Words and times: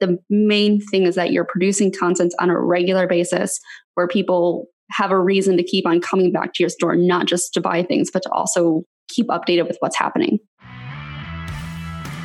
the 0.00 0.18
main 0.30 0.80
thing 0.80 1.04
is 1.04 1.16
that 1.16 1.32
you're 1.32 1.44
producing 1.44 1.92
content 1.92 2.32
on 2.38 2.50
a 2.50 2.58
regular 2.58 3.06
basis 3.06 3.58
where 3.94 4.06
people 4.06 4.66
have 4.90 5.10
a 5.10 5.18
reason 5.18 5.56
to 5.56 5.62
keep 5.62 5.86
on 5.86 6.00
coming 6.00 6.32
back 6.32 6.54
to 6.54 6.62
your 6.62 6.70
store, 6.70 6.94
not 6.96 7.26
just 7.26 7.52
to 7.54 7.60
buy 7.60 7.82
things, 7.82 8.10
but 8.10 8.22
to 8.22 8.30
also 8.30 8.84
keep 9.08 9.26
updated 9.26 9.66
with 9.66 9.76
what's 9.80 9.98
happening. 9.98 10.38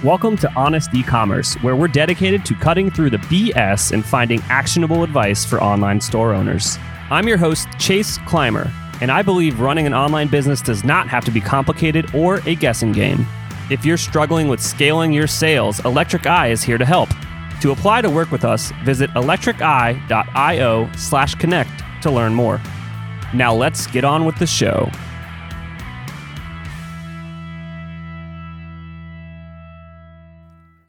Welcome 0.04 0.38
to 0.38 0.54
Honest 0.54 0.94
E-commerce, 0.94 1.56
where 1.64 1.76
we're 1.76 1.88
dedicated 1.88 2.46
to 2.46 2.54
cutting 2.56 2.92
through 2.92 3.10
the 3.10 3.18
BS 3.18 3.92
and 3.92 4.06
finding 4.06 4.42
actionable 4.50 5.04
advice 5.04 5.46
for 5.46 5.62
online 5.62 6.00
store 6.00 6.34
owners. 6.34 6.78
I'm 7.10 7.28
your 7.28 7.38
host, 7.38 7.68
Chase 7.80 8.18
Clymer, 8.28 8.72
and 9.02 9.10
I 9.10 9.22
believe 9.22 9.60
running 9.60 9.88
an 9.88 9.94
online 9.94 10.28
business 10.28 10.62
does 10.62 10.84
not 10.84 11.08
have 11.08 11.26
to 11.26 11.32
be 11.32 11.42
complicated 11.42 12.14
or 12.14 12.42
a 12.46 12.56
guessing 12.56 12.92
game. 12.92 13.26
If 13.72 13.86
you're 13.86 13.98
struggling 13.98 14.50
with 14.50 14.62
scaling 14.62 15.14
your 15.14 15.28
sales, 15.28 15.84
Electric 15.86 16.28
Eye 16.28 16.50
is 16.50 16.62
here 16.62 16.78
to 16.78 16.86
help. 16.86 17.10
To 17.64 17.72
apply 17.72 18.02
to 18.02 18.10
work 18.10 18.30
with 18.30 18.44
us, 18.44 18.74
visit 18.84 19.10
electriceye.io 19.12 20.92
slash 20.98 21.36
connect 21.36 21.72
to 22.02 22.12
learn 22.12 22.34
more. 22.34 22.60
Now 23.34 23.54
let's 23.54 23.88
get 23.88 24.04
on 24.04 24.26
with 24.26 24.38
the 24.38 24.46
show. 24.46 24.92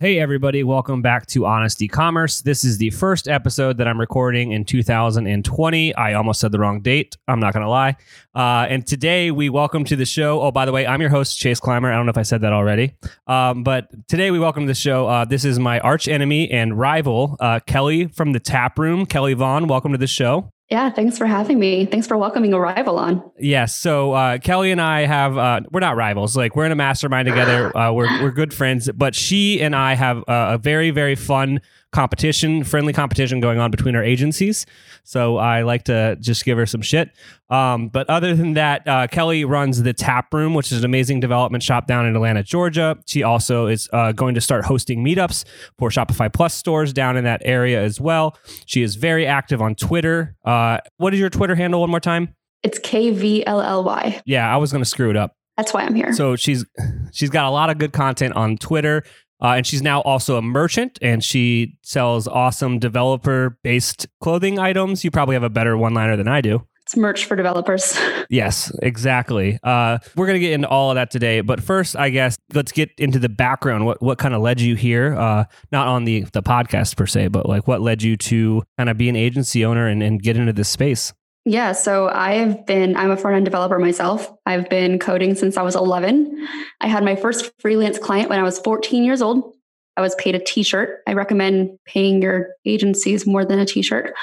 Hey, 0.05 0.19
everybody, 0.19 0.63
welcome 0.63 1.01
back 1.01 1.25
to 1.29 1.47
Honest 1.47 1.81
E-commerce. 1.81 2.43
This 2.43 2.63
is 2.63 2.77
the 2.77 2.91
first 2.91 3.27
episode 3.27 3.79
that 3.79 3.89
I'm 3.89 3.99
recording 3.99 4.53
in 4.53 4.67
2020. 4.67 5.95
I 5.95 6.13
almost 6.13 6.41
said 6.41 6.53
the 6.53 6.59
wrong 6.59 6.83
date. 6.83 7.17
I'm 7.27 7.41
not 7.41 7.55
going 7.55 7.63
to 7.63 7.71
lie. 7.71 7.97
Uh, 8.35 8.67
and 8.69 8.87
today 8.87 9.31
we 9.31 9.49
welcome 9.49 9.83
to 9.85 9.97
the 9.97 10.05
show. 10.05 10.43
Oh, 10.43 10.51
by 10.51 10.67
the 10.67 10.73
way, 10.73 10.87
I'm 10.87 11.01
your 11.01 11.09
host, 11.09 11.39
Chase 11.39 11.59
Clymer. 11.59 11.91
I 11.91 11.97
don't 11.97 12.05
know 12.05 12.11
if 12.11 12.19
I 12.19 12.23
said 12.23 12.43
that 12.43 12.53
already. 12.53 12.93
Um, 13.27 13.63
but 13.63 13.89
today 14.07 14.31
we 14.31 14.39
welcome 14.39 14.65
to 14.65 14.67
the 14.67 14.75
show. 14.75 15.09
Uh, 15.09 15.25
this 15.25 15.43
is 15.43 15.59
my 15.59 15.81
arch 15.81 16.07
enemy 16.07 16.51
and 16.51 16.79
rival, 16.79 17.39
uh, 17.41 17.61
Kelly 17.61 18.09
from 18.09 18.35
the 18.35 18.41
Taproom. 18.41 19.07
Kelly 19.07 19.33
Vaughn, 19.33 19.69
welcome 19.69 19.93
to 19.93 19.99
the 19.99 20.07
show. 20.07 20.51
Yeah, 20.71 20.89
thanks 20.91 21.19
for 21.19 21.27
having 21.27 21.59
me. 21.59 21.85
Thanks 21.85 22.07
for 22.07 22.17
welcoming 22.17 22.55
a 22.55 22.59
rival 22.59 22.99
on. 22.99 23.23
Yes. 23.39 23.77
So 23.77 24.13
uh, 24.13 24.39
Kelly 24.39 24.71
and 24.71 24.81
I 24.81 25.05
have 25.05 25.37
uh, 25.37 25.61
we're 25.71 25.81
not 25.81 25.97
rivals. 25.97 26.37
Like 26.37 26.57
we're 26.57 26.65
in 26.65 26.73
a 26.73 26.77
mastermind 26.77 27.29
together. 27.29 27.77
Uh, 27.77 27.93
we're 27.93 28.23
we're 28.23 28.31
good 28.31 28.55
friends. 28.55 28.91
But 28.91 29.15
she 29.15 29.61
and 29.61 29.77
I 29.77 29.95
have 29.95 30.25
a 30.27 30.57
very 30.57 30.91
very 30.91 31.17
fun 31.17 31.61
competition, 31.95 32.65
friendly 32.65 32.93
competition 32.93 33.39
going 33.39 33.61
on 33.61 33.71
between 33.71 33.95
our 33.95 34.03
agencies. 34.03 34.67
So 35.05 35.37
I 35.37 35.63
like 35.63 35.85
to 35.85 36.17
just 36.21 36.45
give 36.45 36.59
her 36.59 36.67
some 36.67 36.83
shit. 36.83 37.11
Um, 37.51 37.89
but 37.89 38.11
other 38.11 38.35
than 38.35 38.55
that, 38.55 38.87
uh, 38.89 39.07
Kelly 39.07 39.45
runs 39.45 39.83
the 39.83 39.95
Taproom, 39.95 40.55
which 40.55 40.73
is 40.73 40.79
an 40.79 40.85
amazing 40.85 41.21
development 41.21 41.63
shop 41.63 41.87
down 41.87 42.05
in 42.05 42.17
Atlanta, 42.17 42.43
Georgia. 42.43 42.99
She 43.07 43.23
also 43.23 43.67
is 43.67 43.89
uh, 43.93 44.11
going 44.11 44.35
to 44.35 44.41
start 44.41 44.65
hosting 44.65 45.05
meetups 45.05 45.45
for 45.79 45.89
Shopify 45.89 46.33
Plus 46.33 46.53
stores 46.53 46.93
down 46.93 47.17
in 47.17 47.23
that 47.25 47.43
area 47.45 47.81
as 47.81 48.01
well. 48.01 48.37
She 48.67 48.83
is 48.83 48.97
very 48.97 49.25
active 49.25 49.63
on 49.63 49.77
Twitter. 49.77 50.37
Uh, 50.45 50.79
what 50.97 51.15
is 51.15 51.21
your 51.21 51.31
Twitter 51.31 51.55
handle 51.55 51.81
one 51.81 51.91
more 51.91 52.01
time? 52.01 52.35
It's 52.65 52.81
K 52.81 53.11
V 53.11 53.47
L 53.47 53.61
L 53.61 53.85
Y. 53.85 54.21
Yeah, 54.27 54.53
I 54.53 54.57
was 54.57 54.73
going 54.73 54.83
to 54.83 54.89
screw 54.89 55.11
it 55.11 55.17
up. 55.17 55.37
That's 55.57 55.73
why 55.73 55.83
I'm 55.83 55.95
here. 55.95 56.13
So 56.13 56.35
she's 56.35 56.65
she's 57.13 57.31
got 57.31 57.45
a 57.45 57.51
lot 57.51 57.71
of 57.71 57.79
good 57.79 57.93
content 57.93 58.35
on 58.35 58.57
Twitter. 58.57 59.05
Uh, 59.45 59.57
and 59.57 59.67
she's 59.67 59.83
now 59.83 60.01
also 60.01 60.39
a 60.39 60.43
merchant 60.43 60.99
and 61.03 61.23
she 61.23 61.77
sells 61.83 62.27
awesome 62.27 62.79
developer 62.79 63.59
based 63.63 64.07
clothing 64.23 64.59
items. 64.59 65.05
You 65.05 65.11
probably 65.11 65.35
have 65.35 65.43
a 65.43 65.51
better 65.51 65.77
one 65.77 65.93
liner 65.93 66.17
than 66.17 66.27
I 66.27 66.41
do. 66.41 66.67
It's 66.81 66.97
merch 66.97 67.27
for 67.27 67.37
developers. 67.37 67.99
yes, 68.31 68.73
exactly. 68.83 69.59
Uh, 69.63 69.99
we're 70.17 70.27
going 70.27 70.41
to 70.41 70.41
get 70.41 70.53
into 70.53 70.69
all 70.69 70.91
of 70.91 70.95
that 70.95 71.11
today. 71.11 71.43
But 71.43 71.63
first, 71.63 71.95
I 71.95 72.09
guess, 72.09 72.39
let's 72.55 72.73
get 72.73 72.91
into 72.97 73.19
the 73.19 73.29
background. 73.29 73.85
What, 73.85 74.03
what 74.03 74.17
kind 74.17 74.35
of 74.35 74.41
led 74.41 74.63
you 74.63 74.77
here? 74.77 75.15
Uh, 75.15 75.45
not 75.71 75.89
on 75.89 76.05
the, 76.05 76.23
the 76.33 76.43
podcast 76.43 76.97
per 76.97 77.07
se, 77.07 77.29
but 77.29 77.47
like 77.47 77.69
what 77.69 77.83
led 77.83 78.03
you 78.03 78.17
to 78.17 78.63
kind 78.79 78.89
of 78.89 78.97
be 78.97 79.11
an 79.11 79.17
agency 79.17 79.63
owner 79.63 79.87
and, 79.87 80.03
and 80.03 80.23
get 80.23 80.39
into 80.39 80.55
this 80.55 80.71
space? 80.71 81.13
Yeah, 81.47 81.73
so 81.73 82.09
I've 82.09 82.65
been, 82.65 82.97
I'm 82.97 83.11
a 83.11 83.19
front 83.19 83.37
end 83.37 83.45
developer 83.45 83.79
myself. 83.79 84.33
I've 84.47 84.69
been 84.71 84.99
coding 84.99 85.35
since 85.35 85.59
I 85.59 85.63
was 85.63 85.77
11. 85.77 86.49
I 86.81 86.87
had 86.87 87.05
my 87.05 87.17
first 87.17 87.53
freelance 87.61 87.99
client 87.99 88.31
when 88.31 88.39
I 88.39 88.43
was 88.43 88.59
14 88.61 89.05
years 89.05 89.21
old. 89.21 89.53
I 89.97 90.01
was 90.01 90.15
paid 90.15 90.35
a 90.35 90.39
t 90.39 90.63
shirt. 90.63 91.01
I 91.07 91.13
recommend 91.13 91.79
paying 91.85 92.23
your 92.23 92.49
agencies 92.65 93.27
more 93.27 93.45
than 93.45 93.59
a 93.59 93.67
t 93.67 93.83
shirt, 93.83 94.15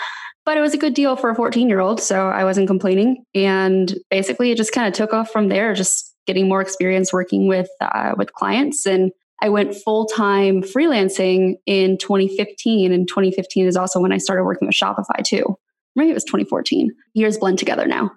but 0.46 0.58
it 0.58 0.62
was 0.62 0.74
a 0.74 0.80
good 0.80 0.96
deal 0.96 1.16
for 1.16 1.30
a 1.30 1.36
14 1.36 1.70
year 1.70 1.80
old. 1.80 2.02
So 2.02 2.30
I 2.30 2.44
wasn't 2.44 2.68
complaining. 2.68 3.24
And 3.36 3.96
basically, 4.10 4.52
it 4.52 4.58
just 4.58 4.74
kind 4.74 4.88
of 4.88 4.94
took 4.94 5.14
off 5.14 5.30
from 5.30 5.48
there, 5.48 5.76
just 5.76 6.16
getting 6.26 6.50
more 6.50 6.62
experience 6.62 7.14
working 7.14 7.48
with, 7.48 7.70
uh, 7.82 8.14
with 8.18 8.34
clients. 8.34 8.86
And 8.88 9.12
I 9.44 9.50
went 9.50 9.76
full 9.76 10.08
time 10.08 10.64
freelancing 10.64 11.56
in 11.68 11.98
2015. 12.00 12.92
And 12.92 13.08
2015 13.08 13.68
is 13.68 13.78
also 13.78 14.00
when 14.00 14.12
I 14.12 14.18
started 14.18 14.44
working 14.44 14.68
with 14.68 14.76
Shopify 14.76 15.24
too 15.24 15.56
maybe 15.96 16.12
it 16.12 16.16
was 16.16 16.24
2014. 16.24 16.92
Years 17.14 17.38
blend 17.38 17.60
together 17.60 17.86
now. 17.86 18.12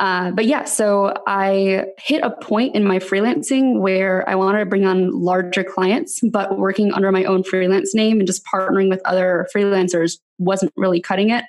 Uh, 0.00 0.30
but 0.30 0.46
yeah, 0.46 0.64
so 0.64 1.12
I 1.26 1.84
hit 1.98 2.22
a 2.22 2.30
point 2.30 2.74
in 2.74 2.84
my 2.84 2.98
freelancing 2.98 3.80
where 3.80 4.26
I 4.28 4.34
wanted 4.34 4.60
to 4.60 4.66
bring 4.66 4.86
on 4.86 5.10
larger 5.10 5.62
clients, 5.62 6.20
but 6.32 6.58
working 6.58 6.90
under 6.92 7.12
my 7.12 7.24
own 7.24 7.44
freelance 7.44 7.94
name 7.94 8.18
and 8.18 8.26
just 8.26 8.42
partnering 8.46 8.88
with 8.88 9.02
other 9.04 9.46
freelancers 9.54 10.18
wasn't 10.38 10.72
really 10.74 11.02
cutting 11.02 11.28
it. 11.28 11.44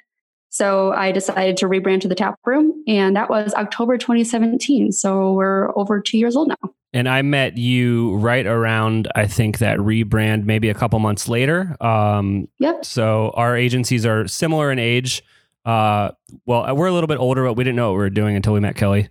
So 0.49 0.91
I 0.91 1.13
decided 1.13 1.55
to 1.57 1.67
rebrand 1.67 2.01
to 2.01 2.09
the 2.09 2.15
Tap 2.15 2.35
Room, 2.45 2.83
and 2.85 3.15
that 3.15 3.29
was 3.29 3.53
October 3.53 3.97
2017. 3.97 4.91
So 4.91 5.31
we're 5.31 5.71
over 5.77 6.01
two 6.01 6.17
years 6.17 6.35
old 6.35 6.49
now. 6.49 6.71
And 6.93 7.07
I 7.07 7.21
met 7.21 7.57
you 7.57 8.15
right 8.15 8.45
around, 8.45 9.09
I 9.15 9.27
think, 9.27 9.59
that 9.59 9.77
rebrand, 9.77 10.43
maybe 10.43 10.67
a 10.67 10.73
couple 10.73 10.99
months 10.99 11.29
later. 11.29 11.77
Um, 11.79 12.49
yep. 12.59 12.83
So 12.83 13.31
our 13.35 13.55
agencies 13.55 14.05
are 14.05 14.27
similar 14.27 14.73
in 14.73 14.79
age. 14.79 15.23
Uh, 15.65 16.11
well, 16.45 16.75
we're 16.75 16.87
a 16.87 16.91
little 16.91 17.07
bit 17.07 17.19
older, 17.19 17.43
but 17.45 17.53
we 17.53 17.63
didn't 17.63 17.75
know 17.75 17.89
what 17.89 17.97
we 17.97 18.03
were 18.03 18.09
doing 18.09 18.35
until 18.35 18.53
we 18.53 18.59
met 18.59 18.75
Kelly. 18.75 19.09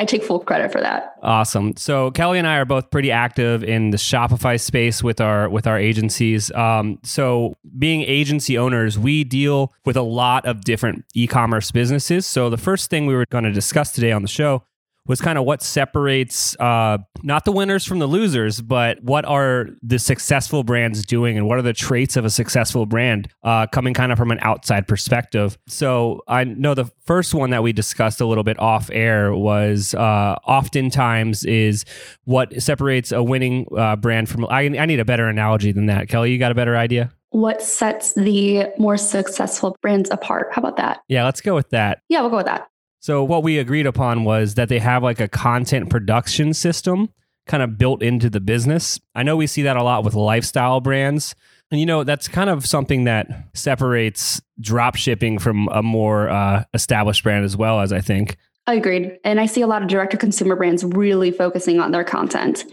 I 0.00 0.06
take 0.06 0.24
full 0.24 0.40
credit 0.40 0.72
for 0.72 0.80
that. 0.80 1.16
Awesome. 1.22 1.76
So 1.76 2.10
Kelly 2.12 2.38
and 2.38 2.46
I 2.46 2.56
are 2.56 2.64
both 2.64 2.90
pretty 2.90 3.12
active 3.12 3.62
in 3.62 3.90
the 3.90 3.98
Shopify 3.98 4.58
space 4.58 5.02
with 5.02 5.20
our 5.20 5.48
with 5.50 5.66
our 5.66 5.78
agencies. 5.78 6.50
Um, 6.52 6.98
so 7.04 7.54
being 7.78 8.00
agency 8.02 8.56
owners, 8.56 8.98
we 8.98 9.24
deal 9.24 9.74
with 9.84 9.96
a 9.98 10.02
lot 10.02 10.46
of 10.46 10.62
different 10.62 11.04
e-commerce 11.14 11.70
businesses. 11.70 12.24
So 12.24 12.48
the 12.48 12.56
first 12.56 12.88
thing 12.88 13.04
we 13.04 13.14
were 13.14 13.26
going 13.30 13.44
to 13.44 13.52
discuss 13.52 13.92
today 13.92 14.10
on 14.10 14.22
the 14.22 14.28
show 14.28 14.64
was 15.06 15.20
kind 15.20 15.38
of 15.38 15.44
what 15.44 15.62
separates 15.62 16.58
uh, 16.60 16.98
not 17.22 17.44
the 17.44 17.52
winners 17.52 17.84
from 17.84 17.98
the 17.98 18.06
losers, 18.06 18.60
but 18.60 19.02
what 19.02 19.24
are 19.24 19.68
the 19.82 19.98
successful 19.98 20.62
brands 20.62 21.04
doing 21.04 21.36
and 21.36 21.46
what 21.46 21.58
are 21.58 21.62
the 21.62 21.72
traits 21.72 22.16
of 22.16 22.24
a 22.24 22.30
successful 22.30 22.86
brand 22.86 23.28
uh, 23.42 23.66
coming 23.66 23.94
kind 23.94 24.12
of 24.12 24.18
from 24.18 24.30
an 24.30 24.38
outside 24.42 24.86
perspective. 24.86 25.58
So 25.66 26.22
I 26.28 26.44
know 26.44 26.74
the 26.74 26.90
first 27.04 27.34
one 27.34 27.50
that 27.50 27.62
we 27.62 27.72
discussed 27.72 28.20
a 28.20 28.26
little 28.26 28.44
bit 28.44 28.58
off 28.58 28.90
air 28.92 29.34
was 29.34 29.94
uh, 29.94 30.36
oftentimes 30.46 31.44
is 31.44 31.84
what 32.24 32.62
separates 32.62 33.10
a 33.12 33.22
winning 33.22 33.66
uh, 33.76 33.96
brand 33.96 34.28
from. 34.28 34.46
I, 34.46 34.62
I 34.62 34.86
need 34.86 35.00
a 35.00 35.04
better 35.04 35.28
analogy 35.28 35.72
than 35.72 35.86
that. 35.86 36.08
Kelly, 36.08 36.30
you 36.32 36.38
got 36.38 36.52
a 36.52 36.54
better 36.54 36.76
idea? 36.76 37.10
what 37.30 37.62
sets 37.62 38.12
the 38.14 38.66
more 38.76 38.96
successful 38.96 39.76
brands 39.80 40.10
apart. 40.10 40.48
How 40.52 40.60
about 40.60 40.76
that? 40.78 41.00
Yeah, 41.08 41.24
let's 41.24 41.40
go 41.40 41.54
with 41.54 41.70
that. 41.70 42.02
Yeah, 42.08 42.22
we'll 42.22 42.30
go 42.30 42.38
with 42.38 42.46
that. 42.46 42.69
So 43.00 43.24
what 43.24 43.42
we 43.42 43.58
agreed 43.58 43.86
upon 43.86 44.24
was 44.24 44.54
that 44.54 44.68
they 44.68 44.78
have 44.78 45.02
like 45.02 45.20
a 45.20 45.28
content 45.28 45.88
production 45.90 46.52
system 46.54 47.08
kind 47.46 47.62
of 47.62 47.78
built 47.78 48.02
into 48.02 48.30
the 48.30 48.40
business. 48.40 49.00
I 49.14 49.22
know 49.22 49.36
we 49.36 49.46
see 49.46 49.62
that 49.62 49.76
a 49.76 49.82
lot 49.82 50.04
with 50.04 50.14
lifestyle 50.14 50.80
brands. 50.80 51.34
And 51.70 51.80
you 51.80 51.86
know, 51.86 52.04
that's 52.04 52.28
kind 52.28 52.50
of 52.50 52.66
something 52.66 53.04
that 53.04 53.26
separates 53.54 54.40
drop 54.60 54.96
shipping 54.96 55.38
from 55.38 55.68
a 55.68 55.82
more 55.82 56.28
uh, 56.28 56.64
established 56.74 57.24
brand 57.24 57.44
as 57.44 57.56
well 57.56 57.80
as 57.80 57.92
I 57.92 58.00
think. 58.00 58.36
I 58.66 58.74
agreed. 58.74 59.18
And 59.24 59.40
I 59.40 59.46
see 59.46 59.62
a 59.62 59.66
lot 59.66 59.82
of 59.82 59.88
direct 59.88 60.12
to 60.12 60.16
consumer 60.16 60.54
brands 60.54 60.84
really 60.84 61.30
focusing 61.30 61.80
on 61.80 61.92
their 61.92 62.04
content 62.04 62.64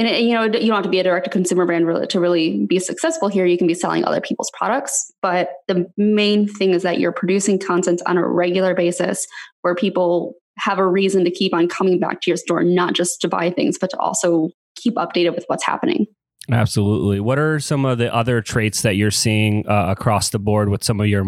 and 0.00 0.08
it, 0.08 0.22
you 0.22 0.32
know 0.32 0.44
you 0.44 0.50
don't 0.50 0.76
have 0.76 0.82
to 0.82 0.88
be 0.88 0.98
a 0.98 1.04
direct 1.04 1.24
to 1.24 1.30
consumer 1.30 1.66
brand 1.66 1.86
really, 1.86 2.06
to 2.06 2.18
really 2.18 2.64
be 2.66 2.78
successful 2.78 3.28
here 3.28 3.44
you 3.44 3.58
can 3.58 3.66
be 3.66 3.74
selling 3.74 4.04
other 4.04 4.20
people's 4.20 4.50
products 4.56 5.12
but 5.22 5.50
the 5.68 5.86
main 5.96 6.48
thing 6.48 6.70
is 6.70 6.82
that 6.82 6.98
you're 6.98 7.12
producing 7.12 7.58
content 7.58 8.00
on 8.06 8.16
a 8.16 8.26
regular 8.26 8.74
basis 8.74 9.26
where 9.60 9.74
people 9.74 10.34
have 10.58 10.78
a 10.78 10.86
reason 10.86 11.24
to 11.24 11.30
keep 11.30 11.54
on 11.54 11.68
coming 11.68 12.00
back 12.00 12.20
to 12.22 12.30
your 12.30 12.36
store 12.36 12.64
not 12.64 12.94
just 12.94 13.20
to 13.20 13.28
buy 13.28 13.50
things 13.50 13.78
but 13.78 13.90
to 13.90 13.98
also 13.98 14.48
keep 14.74 14.94
updated 14.94 15.34
with 15.34 15.44
what's 15.46 15.64
happening 15.64 16.06
Absolutely. 16.50 17.20
What 17.20 17.38
are 17.38 17.60
some 17.60 17.84
of 17.84 17.98
the 17.98 18.12
other 18.12 18.40
traits 18.40 18.82
that 18.82 18.96
you're 18.96 19.12
seeing 19.12 19.68
uh, 19.68 19.86
across 19.88 20.30
the 20.30 20.40
board 20.40 20.68
with 20.68 20.82
some 20.82 20.98
of 21.00 21.06
your 21.06 21.26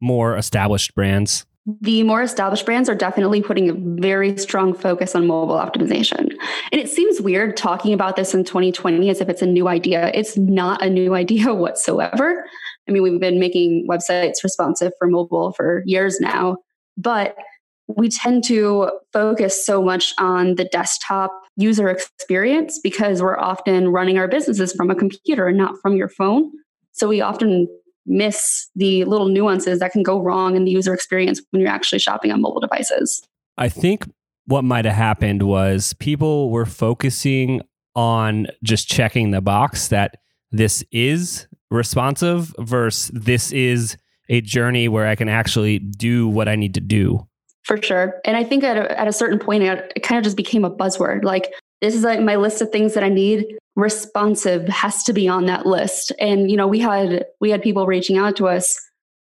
more 0.00 0.36
established 0.36 0.96
brands? 0.96 1.46
The 1.66 2.02
more 2.02 2.22
established 2.22 2.66
brands 2.66 2.88
are 2.90 2.94
definitely 2.94 3.40
putting 3.40 3.70
a 3.70 4.00
very 4.00 4.36
strong 4.36 4.74
focus 4.74 5.14
on 5.14 5.26
mobile 5.26 5.54
optimization. 5.54 6.30
And 6.72 6.80
it 6.80 6.90
seems 6.90 7.22
weird 7.22 7.56
talking 7.56 7.94
about 7.94 8.16
this 8.16 8.34
in 8.34 8.44
2020 8.44 9.08
as 9.08 9.20
if 9.20 9.30
it's 9.30 9.40
a 9.40 9.46
new 9.46 9.66
idea. 9.66 10.10
It's 10.12 10.36
not 10.36 10.82
a 10.82 10.90
new 10.90 11.14
idea 11.14 11.54
whatsoever. 11.54 12.44
I 12.86 12.92
mean, 12.92 13.02
we've 13.02 13.20
been 13.20 13.40
making 13.40 13.86
websites 13.88 14.42
responsive 14.42 14.92
for 14.98 15.08
mobile 15.08 15.52
for 15.52 15.82
years 15.86 16.20
now, 16.20 16.58
but 16.98 17.34
we 17.86 18.08
tend 18.08 18.44
to 18.44 18.90
focus 19.12 19.64
so 19.64 19.82
much 19.82 20.12
on 20.18 20.56
the 20.56 20.64
desktop 20.64 21.30
user 21.56 21.88
experience 21.88 22.78
because 22.82 23.22
we're 23.22 23.38
often 23.38 23.88
running 23.88 24.18
our 24.18 24.28
businesses 24.28 24.72
from 24.72 24.90
a 24.90 24.94
computer 24.94 25.48
and 25.48 25.58
not 25.58 25.74
from 25.80 25.96
your 25.96 26.08
phone. 26.08 26.50
So 26.92 27.08
we 27.08 27.20
often 27.20 27.68
miss 28.06 28.68
the 28.76 29.04
little 29.04 29.28
nuances 29.28 29.78
that 29.80 29.92
can 29.92 30.02
go 30.02 30.20
wrong 30.20 30.56
in 30.56 30.64
the 30.64 30.70
user 30.70 30.92
experience 30.92 31.40
when 31.50 31.60
you're 31.62 31.70
actually 31.70 31.98
shopping 31.98 32.30
on 32.30 32.40
mobile 32.40 32.60
devices. 32.60 33.22
I 33.56 33.68
think 33.68 34.06
what 34.46 34.64
might 34.64 34.84
have 34.84 34.94
happened 34.94 35.42
was 35.42 35.94
people 35.94 36.50
were 36.50 36.66
focusing 36.66 37.62
on 37.94 38.48
just 38.62 38.88
checking 38.88 39.30
the 39.30 39.40
box 39.40 39.88
that 39.88 40.18
this 40.50 40.84
is 40.92 41.46
responsive 41.70 42.54
versus 42.58 43.10
this 43.14 43.52
is 43.52 43.96
a 44.28 44.40
journey 44.40 44.88
where 44.88 45.06
I 45.06 45.14
can 45.14 45.28
actually 45.28 45.78
do 45.78 46.28
what 46.28 46.48
I 46.48 46.56
need 46.56 46.74
to 46.74 46.80
do. 46.80 47.26
For 47.64 47.80
sure. 47.82 48.20
And 48.24 48.36
I 48.36 48.44
think 48.44 48.62
at 48.64 48.76
a, 48.76 49.00
at 49.00 49.08
a 49.08 49.12
certain 49.12 49.38
point, 49.38 49.62
it 49.62 50.02
kind 50.02 50.18
of 50.18 50.24
just 50.24 50.36
became 50.36 50.64
a 50.64 50.70
buzzword. 50.70 51.24
Like, 51.24 51.52
this 51.80 51.94
is 51.94 52.02
like 52.02 52.20
my 52.20 52.36
list 52.36 52.60
of 52.60 52.70
things 52.70 52.94
that 52.94 53.04
I 53.04 53.08
need. 53.08 53.46
Responsive 53.76 54.68
has 54.68 55.02
to 55.04 55.12
be 55.12 55.28
on 55.28 55.46
that 55.46 55.66
list. 55.66 56.12
And, 56.20 56.50
you 56.50 56.56
know, 56.56 56.66
we 56.66 56.78
had, 56.78 57.24
we 57.40 57.50
had 57.50 57.62
people 57.62 57.86
reaching 57.86 58.16
out 58.16 58.36
to 58.36 58.46
us 58.46 58.78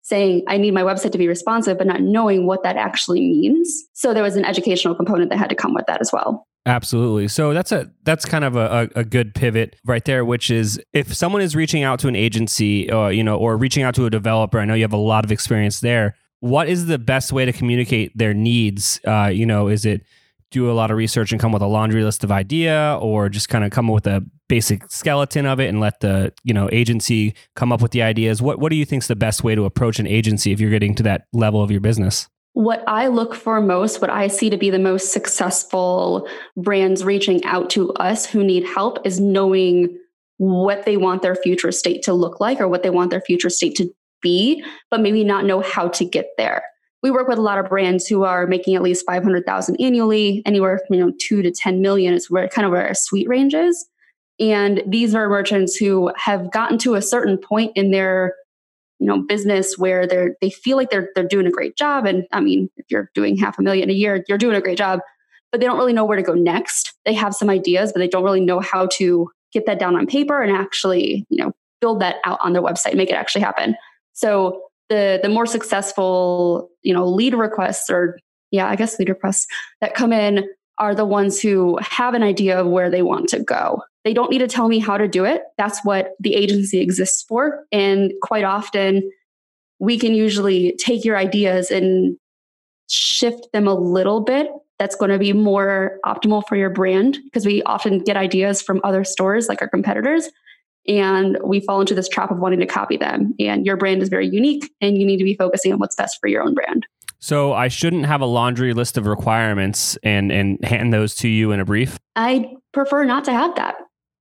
saying, 0.02 0.42
I 0.48 0.56
need 0.56 0.72
my 0.72 0.82
website 0.82 1.12
to 1.12 1.18
be 1.18 1.28
responsive, 1.28 1.76
but 1.76 1.86
not 1.86 2.00
knowing 2.00 2.46
what 2.46 2.62
that 2.62 2.76
actually 2.76 3.20
means. 3.20 3.84
So 3.92 4.14
there 4.14 4.22
was 4.22 4.36
an 4.36 4.44
educational 4.44 4.94
component 4.94 5.30
that 5.30 5.38
had 5.38 5.50
to 5.50 5.54
come 5.54 5.74
with 5.74 5.86
that 5.86 6.00
as 6.00 6.12
well. 6.12 6.46
Absolutely. 6.66 7.28
So 7.28 7.54
that's 7.54 7.72
a 7.72 7.90
that's 8.02 8.26
kind 8.26 8.44
of 8.44 8.54
a, 8.54 8.90
a, 8.94 9.04
good 9.04 9.34
pivot 9.34 9.76
right 9.86 10.04
there, 10.04 10.22
which 10.22 10.50
is 10.50 10.78
if 10.92 11.14
someone 11.14 11.40
is 11.40 11.56
reaching 11.56 11.82
out 11.82 11.98
to 12.00 12.08
an 12.08 12.16
agency, 12.16 12.92
or 12.92 13.06
uh, 13.06 13.08
you 13.08 13.24
know, 13.24 13.36
or 13.36 13.56
reaching 13.56 13.84
out 13.84 13.94
to 13.94 14.04
a 14.04 14.10
developer. 14.10 14.58
I 14.58 14.66
know 14.66 14.74
you 14.74 14.82
have 14.82 14.92
a 14.92 14.98
lot 14.98 15.24
of 15.24 15.32
experience 15.32 15.80
there. 15.80 16.14
What 16.40 16.68
is 16.68 16.86
the 16.86 16.98
best 16.98 17.32
way 17.32 17.46
to 17.46 17.52
communicate 17.52 18.16
their 18.16 18.34
needs? 18.34 19.00
Uh, 19.06 19.30
you 19.32 19.46
know, 19.46 19.68
is 19.68 19.86
it 19.86 20.02
do 20.50 20.70
a 20.70 20.72
lot 20.72 20.90
of 20.90 20.96
research 20.96 21.32
and 21.32 21.40
come 21.40 21.52
with 21.52 21.62
a 21.62 21.66
laundry 21.66 22.02
list 22.04 22.24
of 22.24 22.32
idea, 22.32 22.98
or 23.00 23.28
just 23.28 23.48
kind 23.48 23.64
of 23.64 23.70
come 23.70 23.88
with 23.88 24.06
a 24.06 24.24
basic 24.48 24.90
skeleton 24.90 25.44
of 25.44 25.60
it 25.60 25.68
and 25.68 25.80
let 25.80 26.00
the 26.00 26.32
you 26.42 26.54
know 26.54 26.68
agency 26.72 27.34
come 27.54 27.72
up 27.72 27.80
with 27.82 27.92
the 27.92 28.02
ideas? 28.02 28.40
What 28.40 28.58
what 28.58 28.70
do 28.70 28.76
you 28.76 28.84
think 28.84 29.02
is 29.02 29.08
the 29.08 29.16
best 29.16 29.44
way 29.44 29.54
to 29.54 29.64
approach 29.64 29.98
an 29.98 30.06
agency 30.06 30.52
if 30.52 30.60
you're 30.60 30.70
getting 30.70 30.94
to 30.96 31.02
that 31.04 31.26
level 31.32 31.62
of 31.62 31.70
your 31.70 31.80
business? 31.80 32.28
what 32.58 32.82
I 32.88 33.06
look 33.06 33.36
for 33.36 33.60
most, 33.60 34.00
what 34.00 34.10
I 34.10 34.26
see 34.26 34.50
to 34.50 34.56
be 34.56 34.68
the 34.68 34.80
most 34.80 35.12
successful 35.12 36.28
brands 36.56 37.04
reaching 37.04 37.44
out 37.44 37.70
to 37.70 37.92
us 37.92 38.26
who 38.26 38.42
need 38.42 38.64
help 38.64 39.06
is 39.06 39.20
knowing 39.20 39.96
what 40.38 40.84
they 40.84 40.96
want 40.96 41.22
their 41.22 41.36
future 41.36 41.70
state 41.70 42.02
to 42.02 42.12
look 42.12 42.40
like 42.40 42.60
or 42.60 42.66
what 42.66 42.82
they 42.82 42.90
want 42.90 43.12
their 43.12 43.20
future 43.20 43.48
state 43.48 43.76
to 43.76 43.88
be, 44.22 44.64
but 44.90 45.00
maybe 45.00 45.22
not 45.22 45.44
know 45.44 45.60
how 45.60 45.86
to 45.86 46.04
get 46.04 46.30
there. 46.36 46.64
We 47.02 47.10
work 47.10 47.28
with 47.28 47.38
a 47.38 47.42
lot 47.42 47.58
of 47.58 47.68
brands 47.68 48.06
who 48.06 48.24
are 48.24 48.46
making 48.46 48.74
at 48.74 48.82
least 48.82 49.06
500,000 49.06 49.76
annually, 49.80 50.42
anywhere 50.44 50.80
from, 50.86 50.96
you 50.96 51.06
know, 51.06 51.12
2 51.20 51.42
to 51.42 51.50
10 51.50 51.80
million 51.80 52.14
is 52.14 52.30
where 52.30 52.48
kind 52.48 52.66
of 52.66 52.72
where 52.72 52.86
our 52.86 52.94
sweet 52.94 53.28
range 53.28 53.54
is. 53.54 53.88
And 54.40 54.82
these 54.86 55.14
are 55.14 55.28
merchants 55.28 55.76
who 55.76 56.12
have 56.16 56.50
gotten 56.52 56.78
to 56.78 56.94
a 56.94 57.02
certain 57.02 57.38
point 57.38 57.72
in 57.74 57.90
their 57.90 58.34
you 58.98 59.06
know 59.06 59.22
business 59.22 59.78
where 59.78 60.06
they're 60.06 60.36
they 60.40 60.50
feel 60.50 60.76
like 60.76 60.90
they're 60.90 61.10
they're 61.14 61.26
doing 61.26 61.46
a 61.46 61.50
great 61.50 61.76
job. 61.76 62.06
And 62.06 62.26
i 62.32 62.40
mean 62.40 62.68
if 62.76 62.86
you're 62.90 63.10
doing 63.14 63.36
half 63.36 63.58
a 63.58 63.62
million 63.62 63.90
a 63.90 63.94
year 63.94 64.24
you're 64.28 64.38
doing 64.38 64.56
a 64.56 64.60
great 64.60 64.78
job. 64.78 65.00
But 65.50 65.60
they 65.60 65.66
don't 65.66 65.78
really 65.78 65.94
know 65.94 66.04
where 66.04 66.16
to 66.16 66.22
go 66.22 66.34
next. 66.34 66.92
They 67.06 67.14
have 67.14 67.34
some 67.34 67.48
ideas 67.48 67.92
but 67.92 68.00
they 68.00 68.08
don't 68.08 68.24
really 68.24 68.40
know 68.40 68.60
how 68.60 68.86
to 68.94 69.30
get 69.52 69.66
that 69.66 69.78
down 69.78 69.96
on 69.96 70.06
paper 70.06 70.42
and 70.42 70.54
actually 70.54 71.26
you 71.28 71.42
know 71.42 71.52
build 71.80 72.00
that 72.00 72.16
out 72.24 72.38
on 72.42 72.52
their 72.52 72.62
website 72.62 72.94
make 72.94 73.10
it 73.10 73.14
actually 73.14 73.42
happen. 73.42 73.76
So 74.12 74.62
the 74.88 75.20
the 75.22 75.28
more 75.28 75.46
successful 75.46 76.68
you 76.82 76.92
know 76.92 77.06
lead 77.06 77.34
requests 77.34 77.90
or 77.90 78.18
yeah 78.50 78.68
i 78.68 78.76
guess 78.76 78.98
lead 78.98 79.08
requests 79.08 79.46
that 79.80 79.94
come 79.94 80.12
in 80.12 80.48
are 80.78 80.94
the 80.94 81.04
ones 81.04 81.40
who 81.40 81.76
have 81.82 82.14
an 82.14 82.22
idea 82.22 82.60
of 82.60 82.66
where 82.66 82.88
they 82.88 83.02
want 83.02 83.28
to 83.28 83.40
go 83.40 83.82
they 84.08 84.14
don't 84.14 84.30
need 84.30 84.38
to 84.38 84.48
tell 84.48 84.68
me 84.68 84.78
how 84.78 84.96
to 84.96 85.06
do 85.06 85.26
it. 85.26 85.42
That's 85.58 85.84
what 85.84 86.12
the 86.18 86.34
agency 86.34 86.80
exists 86.80 87.22
for. 87.28 87.66
And 87.70 88.10
quite 88.22 88.42
often, 88.42 89.10
we 89.80 89.98
can 89.98 90.14
usually 90.14 90.74
take 90.78 91.04
your 91.04 91.18
ideas 91.18 91.70
and 91.70 92.16
shift 92.88 93.48
them 93.52 93.68
a 93.68 93.74
little 93.74 94.20
bit. 94.20 94.48
That's 94.78 94.96
going 94.96 95.10
to 95.10 95.18
be 95.18 95.34
more 95.34 95.98
optimal 96.06 96.42
for 96.48 96.56
your 96.56 96.70
brand 96.70 97.18
because 97.24 97.44
we 97.44 97.62
often 97.64 97.98
get 97.98 98.16
ideas 98.16 98.62
from 98.62 98.80
other 98.82 99.04
stores 99.04 99.46
like 99.46 99.60
our 99.60 99.68
competitors. 99.68 100.30
And 100.88 101.38
we 101.44 101.60
fall 101.60 101.80
into 101.80 101.94
this 101.94 102.08
trap 102.08 102.30
of 102.30 102.38
wanting 102.38 102.60
to 102.60 102.66
copy 102.66 102.96
them. 102.96 103.34
And 103.38 103.66
your 103.66 103.76
brand 103.76 104.02
is 104.02 104.08
very 104.08 104.26
unique, 104.26 104.72
and 104.80 104.96
you 104.96 105.06
need 105.06 105.18
to 105.18 105.24
be 105.24 105.34
focusing 105.34 105.72
on 105.72 105.78
what's 105.78 105.94
best 105.94 106.18
for 106.20 106.28
your 106.28 106.42
own 106.42 106.54
brand. 106.54 106.86
So 107.20 107.52
I 107.52 107.68
shouldn't 107.68 108.06
have 108.06 108.20
a 108.20 108.26
laundry 108.26 108.72
list 108.72 108.96
of 108.96 109.06
requirements 109.06 109.98
and 110.02 110.30
and 110.30 110.64
hand 110.64 110.92
those 110.92 111.14
to 111.16 111.28
you 111.28 111.52
in 111.52 111.60
a 111.60 111.64
brief. 111.64 111.98
I 112.16 112.52
prefer 112.72 113.04
not 113.04 113.24
to 113.24 113.32
have 113.32 113.54
that. 113.56 113.76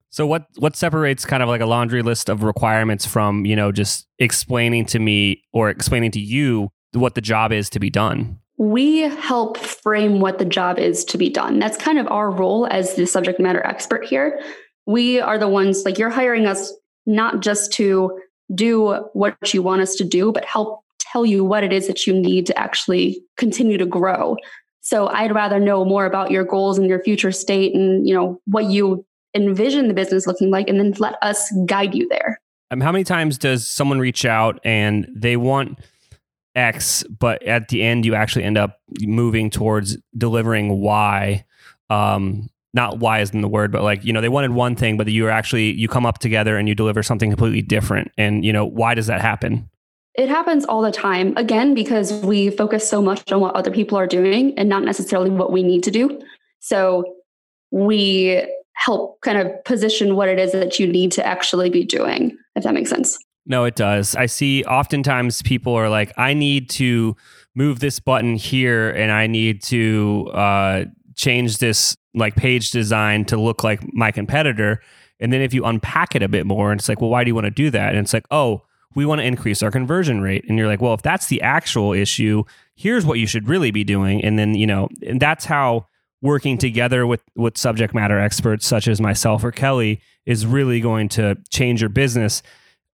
So 0.09 0.25
what 0.25 0.47
what 0.57 0.75
separates 0.75 1.25
kind 1.25 1.43
of 1.43 1.49
like 1.49 1.61
a 1.61 1.65
laundry 1.65 2.01
list 2.01 2.29
of 2.29 2.43
requirements 2.43 3.05
from, 3.05 3.45
you 3.45 3.55
know, 3.55 3.71
just 3.71 4.07
explaining 4.19 4.85
to 4.87 4.99
me 4.99 5.43
or 5.53 5.69
explaining 5.69 6.11
to 6.11 6.19
you 6.19 6.69
what 6.93 7.15
the 7.15 7.21
job 7.21 7.51
is 7.51 7.69
to 7.71 7.79
be 7.79 7.89
done? 7.89 8.39
We 8.57 9.01
help 9.01 9.57
frame 9.57 10.19
what 10.19 10.39
the 10.39 10.45
job 10.45 10.79
is 10.79 11.05
to 11.05 11.17
be 11.19 11.29
done. 11.29 11.59
That's 11.59 11.77
kind 11.77 11.99
of 11.99 12.07
our 12.07 12.31
role 12.31 12.65
as 12.71 12.95
the 12.95 13.05
subject 13.05 13.39
matter 13.39 13.63
expert 13.63 14.05
here. 14.05 14.41
We 14.87 15.19
are 15.19 15.37
the 15.37 15.47
ones 15.47 15.85
like 15.85 15.99
you're 15.99 16.09
hiring 16.09 16.47
us 16.47 16.73
not 17.05 17.41
just 17.41 17.71
to 17.73 18.19
do 18.55 18.93
what 19.13 19.53
you 19.53 19.61
want 19.61 19.81
us 19.81 19.95
to 19.95 20.03
do, 20.03 20.31
but 20.31 20.45
help 20.45 20.81
tell 20.99 21.25
you 21.25 21.43
what 21.43 21.63
it 21.63 21.71
is 21.71 21.87
that 21.87 22.07
you 22.07 22.13
need 22.13 22.45
to 22.47 22.57
actually 22.57 23.21
continue 23.37 23.77
to 23.77 23.85
grow. 23.85 24.37
So 24.81 25.07
I'd 25.07 25.35
rather 25.35 25.59
know 25.59 25.83
more 25.83 26.05
about 26.05 26.31
your 26.31 26.45
goals 26.45 26.77
and 26.77 26.87
your 26.87 27.03
future 27.03 27.31
state 27.31 27.75
and, 27.75 28.07
you 28.07 28.13
know, 28.13 28.39
what 28.45 28.65
you 28.65 29.05
envision 29.35 29.89
the 29.89 29.93
business 29.93 30.25
looking 30.25 30.49
like 30.49 30.69
and 30.69 30.79
then 30.79 30.93
let 30.97 31.15
us 31.21 31.51
guide 31.65 31.93
you 31.93 32.07
there. 32.07 32.39
Um, 32.71 32.81
how 32.81 32.91
many 32.91 33.03
times 33.03 33.37
does 33.37 33.67
someone 33.67 33.99
reach 33.99 34.25
out 34.25 34.59
and 34.63 35.07
they 35.13 35.37
want 35.37 35.79
X, 36.55 37.03
but 37.03 37.43
at 37.43 37.67
the 37.67 37.83
end 37.83 38.05
you 38.05 38.15
actually 38.15 38.43
end 38.43 38.57
up 38.57 38.79
moving 39.01 39.49
towards 39.49 39.97
delivering 40.17 40.79
Y? 40.79 41.45
Um, 41.89 42.49
not 42.73 42.99
wise 42.99 43.29
isn't 43.29 43.41
the 43.41 43.47
word, 43.47 43.71
but 43.71 43.83
like, 43.83 44.03
you 44.03 44.13
know, 44.13 44.21
they 44.21 44.29
wanted 44.29 44.51
one 44.51 44.75
thing, 44.75 44.97
but 44.97 45.07
you 45.07 45.25
are 45.25 45.31
actually, 45.31 45.71
you 45.73 45.87
come 45.87 46.05
up 46.05 46.19
together 46.19 46.57
and 46.57 46.67
you 46.67 46.75
deliver 46.75 47.01
something 47.01 47.29
completely 47.29 47.61
different. 47.61 48.11
And, 48.17 48.45
you 48.45 48.53
know, 48.53 48.65
why 48.65 48.93
does 48.93 49.07
that 49.07 49.21
happen? 49.21 49.69
It 50.15 50.29
happens 50.29 50.65
all 50.65 50.81
the 50.81 50.91
time. 50.91 51.35
Again, 51.37 51.73
because 51.73 52.13
we 52.23 52.49
focus 52.49 52.87
so 52.87 53.01
much 53.01 53.31
on 53.31 53.39
what 53.39 53.55
other 53.55 53.71
people 53.71 53.97
are 53.97 54.07
doing 54.07 54.57
and 54.57 54.67
not 54.67 54.83
necessarily 54.83 55.29
what 55.29 55.51
we 55.51 55.63
need 55.63 55.83
to 55.83 55.91
do. 55.91 56.19
So 56.59 57.03
we 57.71 58.43
help 58.73 59.21
kind 59.21 59.37
of 59.37 59.63
position 59.63 60.15
what 60.15 60.29
it 60.29 60.39
is 60.39 60.51
that 60.51 60.79
you 60.79 60.87
need 60.87 61.11
to 61.13 61.25
actually 61.25 61.69
be 61.69 61.83
doing, 61.83 62.37
if 62.55 62.63
that 62.63 62.73
makes 62.73 62.89
sense. 62.89 63.17
No, 63.45 63.63
it 63.63 63.75
does. 63.75 64.15
I 64.15 64.25
see 64.25 64.63
oftentimes 64.65 65.41
people 65.41 65.73
are 65.73 65.89
like, 65.89 66.11
I 66.17 66.33
need 66.33 66.69
to 66.71 67.15
move 67.55 67.79
this 67.79 67.99
button 67.99 68.35
here 68.35 68.89
and 68.89 69.11
I 69.11 69.25
need 69.25 69.63
to 69.63 70.29
uh, 70.33 70.85
change 71.17 71.57
this 71.57 71.97
like 72.13 72.35
page 72.35 72.71
design 72.71 73.25
to 73.25 73.37
look 73.37 73.63
like 73.63 73.81
my 73.93 74.11
competitor. 74.11 74.81
And 75.19 75.33
then 75.33 75.41
if 75.41 75.53
you 75.53 75.65
unpack 75.65 76.15
it 76.15 76.23
a 76.23 76.29
bit 76.29 76.45
more, 76.45 76.71
and 76.71 76.79
it's 76.79 76.87
like, 76.87 77.01
well, 77.01 77.09
why 77.09 77.23
do 77.23 77.29
you 77.29 77.35
want 77.35 77.45
to 77.45 77.51
do 77.51 77.69
that? 77.71 77.89
And 77.89 77.99
it's 77.99 78.13
like, 78.13 78.25
oh, 78.31 78.61
we 78.95 79.05
want 79.05 79.19
to 79.19 79.25
increase 79.25 79.61
our 79.61 79.71
conversion 79.71 80.21
rate. 80.21 80.45
And 80.47 80.57
you're 80.57 80.67
like, 80.67 80.81
well, 80.81 80.93
if 80.93 81.01
that's 81.01 81.27
the 81.27 81.41
actual 81.41 81.93
issue, 81.93 82.43
here's 82.75 83.05
what 83.05 83.19
you 83.19 83.27
should 83.27 83.47
really 83.47 83.71
be 83.71 83.83
doing. 83.83 84.23
And 84.23 84.39
then, 84.39 84.55
you 84.55 84.65
know, 84.65 84.89
and 85.05 85.19
that's 85.19 85.45
how 85.45 85.87
working 86.21 86.57
together 86.57 87.05
with 87.05 87.21
with 87.35 87.57
subject 87.57 87.93
matter 87.93 88.19
experts 88.19 88.65
such 88.65 88.87
as 88.87 88.99
myself 88.99 89.43
or 89.43 89.51
Kelly 89.51 90.01
is 90.25 90.45
really 90.45 90.79
going 90.79 91.09
to 91.09 91.35
change 91.49 91.81
your 91.81 91.89
business. 91.89 92.41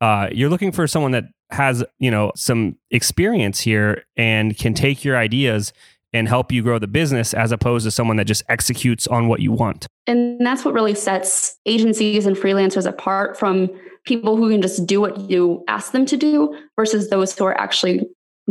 Uh, 0.02 0.28
you're 0.32 0.50
looking 0.50 0.72
for 0.72 0.88
someone 0.88 1.12
that 1.12 1.26
has 1.52 1.84
you 2.00 2.12
know 2.12 2.32
some 2.36 2.76
experience 2.92 3.60
here 3.60 4.04
and 4.18 4.58
can 4.58 4.74
take 4.74 5.06
your 5.06 5.16
ideas 5.18 5.72
and 6.14 6.28
help 6.28 6.52
you 6.52 6.62
grow 6.62 6.80
the 6.80 6.88
business 6.88 7.34
as 7.34 7.52
opposed 7.52 7.86
to 7.86 7.92
someone 7.92 8.18
that 8.18 8.26
just 8.26 8.44
executes 8.50 9.08
on 9.08 9.28
what 9.28 9.40
you 9.40 9.52
want. 9.52 9.88
And 10.08 10.40
that's 10.46 10.64
what 10.64 10.74
really 10.74 10.96
sets 10.96 11.58
agencies 11.66 12.26
and 12.26 12.36
freelancers 12.36 12.86
apart 12.86 13.38
from 13.38 13.70
people 14.06 14.36
who 14.38 14.50
can 14.50 14.62
just 14.62 14.86
do 14.86 15.02
what 15.02 15.30
you 15.30 15.64
ask 15.68 15.92
them 15.92 16.06
to 16.06 16.18
do 16.18 16.54
versus 16.76 17.10
those 17.10 17.38
who 17.38 17.46
are 17.46 17.60
actually 17.60 18.02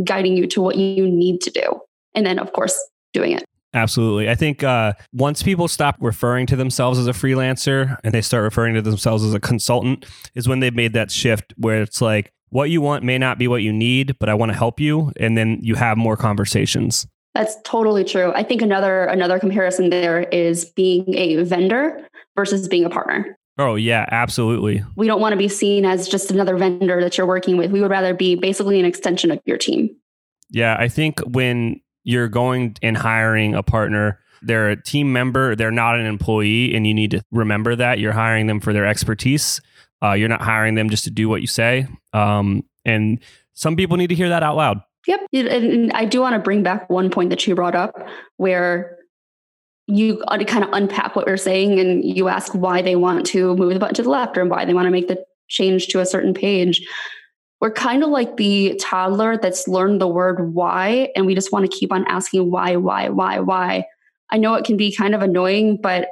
guiding 0.03 0.35
you 0.35 0.47
to 0.47 0.61
what 0.61 0.75
you 0.75 1.07
need 1.07 1.41
to 1.41 1.51
do. 1.51 1.79
And 2.15 2.25
then, 2.25 2.39
of 2.39 2.53
course, 2.53 2.79
doing 3.13 3.31
it. 3.31 3.43
Absolutely. 3.75 4.29
I 4.29 4.35
think 4.35 4.63
uh, 4.63 4.93
once 5.13 5.41
people 5.41 5.67
stop 5.67 5.95
referring 5.99 6.45
to 6.47 6.55
themselves 6.55 6.99
as 6.99 7.07
a 7.07 7.11
freelancer 7.11 7.97
and 8.03 8.13
they 8.13 8.21
start 8.21 8.43
referring 8.43 8.75
to 8.75 8.83
themselves 8.83 9.23
as 9.23 9.33
a 9.33 9.39
consultant, 9.39 10.05
is 10.35 10.47
when 10.47 10.59
they've 10.59 10.75
made 10.75 10.93
that 10.93 11.09
shift 11.09 11.53
where 11.57 11.81
it's 11.81 12.01
like, 12.01 12.31
what 12.49 12.69
you 12.69 12.81
want 12.81 13.03
may 13.03 13.17
not 13.17 13.39
be 13.39 13.47
what 13.47 13.63
you 13.63 13.73
need, 13.73 14.15
but 14.19 14.29
I 14.29 14.35
want 14.35 14.51
to 14.51 14.57
help 14.57 14.79
you. 14.79 15.11
And 15.19 15.35
then 15.35 15.59
you 15.63 15.73
have 15.73 15.97
more 15.97 16.15
conversations. 16.15 17.07
That's 17.33 17.55
totally 17.63 18.03
true. 18.03 18.31
I 18.33 18.43
think 18.43 18.61
another 18.61 19.05
another 19.05 19.39
comparison 19.39 19.89
there 19.89 20.21
is 20.21 20.65
being 20.65 21.15
a 21.15 21.43
vendor 21.43 22.07
versus 22.35 22.67
being 22.67 22.85
a 22.85 22.89
partner. 22.89 23.37
Oh 23.57 23.75
yeah, 23.75 24.05
absolutely. 24.11 24.83
We 24.95 25.07
don't 25.07 25.21
want 25.21 25.33
to 25.33 25.37
be 25.37 25.47
seen 25.47 25.85
as 25.85 26.07
just 26.07 26.31
another 26.31 26.57
vendor 26.57 27.01
that 27.01 27.17
you're 27.17 27.27
working 27.27 27.57
with. 27.57 27.71
We 27.71 27.81
would 27.81 27.91
rather 27.91 28.13
be 28.13 28.35
basically 28.35 28.79
an 28.79 28.85
extension 28.85 29.31
of 29.31 29.39
your 29.45 29.57
team. 29.57 29.89
Yeah, 30.49 30.75
I 30.79 30.87
think 30.87 31.19
when 31.21 31.81
you're 32.03 32.27
going 32.27 32.75
and 32.81 32.97
hiring 32.97 33.55
a 33.55 33.63
partner 33.63 34.19
they're 34.45 34.71
a 34.71 34.81
team 34.81 35.13
member 35.13 35.55
they're 35.55 35.71
not 35.71 35.97
an 35.97 36.05
employee 36.05 36.75
and 36.75 36.85
you 36.85 36.93
need 36.93 37.11
to 37.11 37.23
remember 37.31 37.77
that 37.77 37.97
you're 37.97 38.11
hiring 38.11 38.45
them 38.47 38.59
for 38.59 38.73
their 38.73 38.85
expertise 38.85 39.61
Uh, 40.03 40.11
you're 40.11 40.27
not 40.27 40.41
hiring 40.41 40.75
them 40.75 40.89
just 40.89 41.05
to 41.05 41.09
do 41.09 41.29
what 41.29 41.39
you 41.39 41.47
say. 41.47 41.87
Um, 42.11 42.63
and 42.83 43.19
some 43.53 43.77
people 43.77 43.95
need 43.95 44.07
to 44.07 44.15
hear 44.15 44.27
that 44.29 44.43
out 44.43 44.57
loud. 44.57 44.81
Yep. 45.07 45.27
And 45.33 45.91
I 45.93 46.05
do 46.05 46.21
want 46.21 46.33
to 46.33 46.39
bring 46.39 46.63
back 46.63 46.89
one 46.89 47.09
point 47.09 47.29
that 47.29 47.45
you 47.45 47.55
brought 47.55 47.75
up 47.75 47.93
where 48.37 48.97
you 49.87 50.23
kind 50.47 50.63
of 50.63 50.69
unpack 50.71 51.15
what 51.15 51.27
you're 51.27 51.37
saying 51.37 51.79
and 51.79 52.03
you 52.05 52.29
ask 52.29 52.53
why 52.53 52.81
they 52.81 52.95
want 52.95 53.25
to 53.27 53.55
move 53.55 53.73
the 53.73 53.79
button 53.79 53.95
to 53.95 54.03
the 54.03 54.09
left 54.09 54.37
or 54.37 54.45
why 54.45 54.63
they 54.63 54.73
want 54.73 54.85
to 54.85 54.91
make 54.91 55.09
the 55.09 55.23
change 55.49 55.87
to 55.87 55.99
a 55.99 56.05
certain 56.05 56.33
page. 56.33 56.87
We're 57.59 57.71
kind 57.71 58.03
of 58.03 58.09
like 58.09 58.37
the 58.37 58.79
toddler 58.81 59.37
that's 59.37 59.67
learned 59.67 60.01
the 60.01 60.07
word 60.07 60.53
why, 60.53 61.09
and 61.15 61.25
we 61.25 61.35
just 61.35 61.51
want 61.51 61.69
to 61.69 61.77
keep 61.77 61.91
on 61.91 62.05
asking 62.07 62.49
why, 62.49 62.75
why, 62.75 63.09
why, 63.09 63.39
why. 63.39 63.85
I 64.31 64.37
know 64.37 64.55
it 64.55 64.65
can 64.65 64.77
be 64.77 64.93
kind 64.93 65.15
of 65.15 65.21
annoying, 65.21 65.79
but 65.81 66.09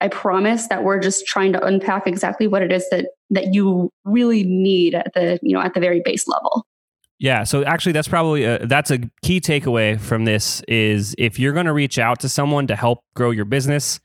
I 0.00 0.08
promise 0.08 0.66
that 0.66 0.82
we're 0.82 0.98
just 0.98 1.26
trying 1.26 1.52
to 1.52 1.64
unpack 1.64 2.06
exactly 2.06 2.48
what 2.48 2.62
it 2.62 2.72
is 2.72 2.88
that 2.90 3.06
that 3.30 3.54
you 3.54 3.90
really 4.04 4.42
need 4.42 4.94
at 4.94 5.12
the 5.14 5.38
you 5.42 5.56
know 5.56 5.62
at 5.62 5.74
the 5.74 5.80
very 5.80 6.02
base 6.04 6.26
level. 6.26 6.66
Yeah, 7.22 7.44
so 7.44 7.62
actually 7.62 7.92
that's 7.92 8.08
probably 8.08 8.42
a, 8.42 8.66
that's 8.66 8.90
a 8.90 8.98
key 9.22 9.40
takeaway 9.40 9.98
from 9.98 10.24
this 10.24 10.60
is 10.66 11.14
if 11.18 11.38
you're 11.38 11.52
going 11.52 11.66
to 11.66 11.72
reach 11.72 11.96
out 11.96 12.18
to 12.20 12.28
someone 12.28 12.66
to 12.66 12.74
help 12.74 13.04
grow 13.14 13.30
your 13.30 13.44
business, 13.44 14.00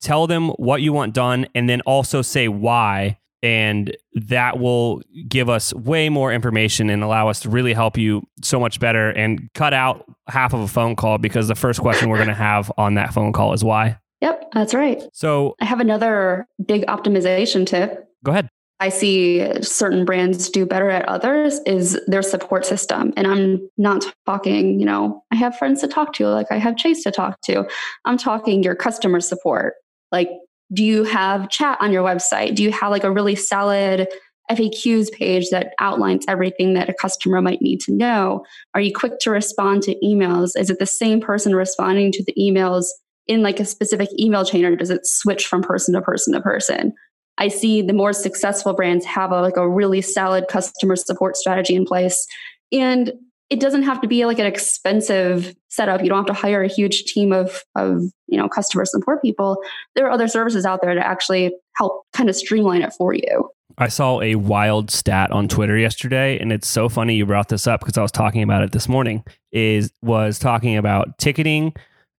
tell 0.00 0.26
them 0.26 0.48
what 0.52 0.80
you 0.80 0.90
want 0.94 1.12
done 1.12 1.46
and 1.54 1.68
then 1.68 1.82
also 1.82 2.22
say 2.22 2.48
why 2.48 3.18
and 3.42 3.94
that 4.14 4.58
will 4.58 5.02
give 5.28 5.50
us 5.50 5.74
way 5.74 6.08
more 6.08 6.32
information 6.32 6.88
and 6.88 7.04
allow 7.04 7.28
us 7.28 7.40
to 7.40 7.50
really 7.50 7.74
help 7.74 7.98
you 7.98 8.26
so 8.42 8.58
much 8.58 8.80
better 8.80 9.10
and 9.10 9.50
cut 9.52 9.74
out 9.74 10.06
half 10.28 10.54
of 10.54 10.60
a 10.60 10.68
phone 10.68 10.96
call 10.96 11.18
because 11.18 11.48
the 11.48 11.54
first 11.54 11.80
question 11.80 12.08
we're 12.08 12.16
going 12.16 12.28
to 12.28 12.34
have 12.34 12.72
on 12.78 12.94
that 12.94 13.12
phone 13.12 13.34
call 13.34 13.52
is 13.52 13.62
why. 13.62 13.98
Yep, 14.22 14.52
that's 14.54 14.72
right. 14.72 15.02
So 15.12 15.54
I 15.60 15.66
have 15.66 15.80
another 15.80 16.48
big 16.64 16.86
optimization 16.86 17.66
tip. 17.66 18.08
Go 18.24 18.32
ahead. 18.32 18.48
I 18.80 18.88
see 18.88 19.62
certain 19.62 20.04
brands 20.04 20.50
do 20.50 20.66
better 20.66 20.90
at 20.90 21.08
others 21.08 21.60
is 21.64 21.98
their 22.06 22.22
support 22.22 22.66
system. 22.66 23.12
And 23.16 23.26
I'm 23.26 23.68
not 23.78 24.04
talking, 24.26 24.80
you 24.80 24.86
know, 24.86 25.22
I 25.32 25.36
have 25.36 25.56
friends 25.56 25.80
to 25.82 25.88
talk 25.88 26.12
to, 26.14 26.26
like 26.26 26.48
I 26.50 26.58
have 26.58 26.76
Chase 26.76 27.02
to 27.04 27.12
talk 27.12 27.40
to. 27.42 27.68
I'm 28.04 28.18
talking 28.18 28.62
your 28.62 28.74
customer 28.74 29.20
support. 29.20 29.74
Like, 30.10 30.28
do 30.72 30.84
you 30.84 31.04
have 31.04 31.50
chat 31.50 31.78
on 31.80 31.92
your 31.92 32.04
website? 32.04 32.56
Do 32.56 32.62
you 32.62 32.72
have 32.72 32.90
like 32.90 33.04
a 33.04 33.12
really 33.12 33.36
solid 33.36 34.08
FAQs 34.50 35.12
page 35.12 35.50
that 35.50 35.72
outlines 35.78 36.24
everything 36.28 36.74
that 36.74 36.88
a 36.88 36.94
customer 36.94 37.40
might 37.40 37.62
need 37.62 37.80
to 37.80 37.92
know? 37.92 38.44
Are 38.74 38.80
you 38.80 38.92
quick 38.92 39.18
to 39.20 39.30
respond 39.30 39.82
to 39.84 39.96
emails? 40.04 40.50
Is 40.56 40.68
it 40.68 40.78
the 40.78 40.86
same 40.86 41.20
person 41.20 41.54
responding 41.54 42.12
to 42.12 42.24
the 42.24 42.34
emails 42.38 42.86
in 43.26 43.42
like 43.42 43.60
a 43.60 43.64
specific 43.64 44.08
email 44.18 44.44
chain 44.44 44.64
or 44.64 44.76
does 44.76 44.90
it 44.90 45.06
switch 45.06 45.46
from 45.46 45.62
person 45.62 45.94
to 45.94 46.02
person 46.02 46.34
to 46.34 46.40
person? 46.40 46.92
I 47.38 47.48
see 47.48 47.82
the 47.82 47.92
more 47.92 48.12
successful 48.12 48.72
brands 48.74 49.04
have 49.06 49.32
a, 49.32 49.40
like 49.40 49.56
a 49.56 49.68
really 49.68 50.00
solid 50.00 50.46
customer 50.48 50.96
support 50.96 51.36
strategy 51.36 51.74
in 51.74 51.84
place. 51.84 52.26
And 52.72 53.12
it 53.50 53.60
doesn't 53.60 53.82
have 53.82 54.00
to 54.00 54.08
be 54.08 54.24
like 54.24 54.38
an 54.38 54.46
expensive 54.46 55.54
setup. 55.68 56.02
You 56.02 56.08
don't 56.08 56.18
have 56.18 56.34
to 56.34 56.40
hire 56.40 56.62
a 56.62 56.68
huge 56.68 57.04
team 57.04 57.32
of, 57.32 57.62
of 57.76 58.02
you 58.26 58.38
know 58.38 58.48
customer 58.48 58.84
support 58.84 59.22
people. 59.22 59.58
There 59.94 60.06
are 60.06 60.10
other 60.10 60.28
services 60.28 60.64
out 60.64 60.80
there 60.82 60.94
to 60.94 61.06
actually 61.06 61.54
help 61.76 62.04
kind 62.12 62.28
of 62.28 62.36
streamline 62.36 62.82
it 62.82 62.92
for 62.92 63.14
you. 63.14 63.50
I 63.76 63.88
saw 63.88 64.20
a 64.20 64.36
wild 64.36 64.90
stat 64.90 65.30
on 65.30 65.48
Twitter 65.48 65.76
yesterday, 65.76 66.38
and 66.38 66.52
it's 66.52 66.68
so 66.68 66.88
funny 66.88 67.16
you 67.16 67.26
brought 67.26 67.48
this 67.48 67.66
up 67.66 67.80
because 67.80 67.98
I 67.98 68.02
was 68.02 68.12
talking 68.12 68.42
about 68.42 68.62
it 68.62 68.72
this 68.72 68.88
morning. 68.88 69.24
Is 69.52 69.92
was 70.02 70.38
talking 70.38 70.76
about 70.76 71.18
ticketing 71.18 71.74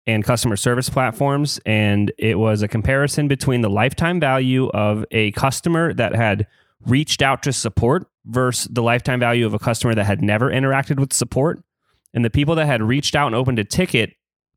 and 0.07 0.23
customer 0.23 0.55
service 0.55 0.89
platforms. 0.89 1.59
And 1.65 2.11
it 2.17 2.37
was 2.37 2.61
a 2.61 2.67
comparison 2.67 3.27
between 3.27 3.61
the 3.61 3.69
lifetime 3.69 4.19
value 4.19 4.69
of 4.69 5.05
a 5.11 5.31
customer 5.31 5.93
that 5.93 6.15
had 6.15 6.47
reached 6.85 7.21
out 7.21 7.43
to 7.43 7.53
support 7.53 8.07
versus 8.25 8.67
the 8.71 8.83
lifetime 8.83 9.19
value 9.19 9.45
of 9.45 9.53
a 9.53 9.59
customer 9.59 9.95
that 9.95 10.05
had 10.05 10.21
never 10.21 10.49
interacted 10.49 10.99
with 10.99 11.13
support. 11.13 11.63
And 12.13 12.23
the 12.23 12.29
people 12.29 12.55
that 12.55 12.65
had 12.65 12.81
reached 12.81 13.15
out 13.15 13.27
and 13.27 13.35
opened 13.35 13.59
a 13.59 13.63
ticket 13.63 14.13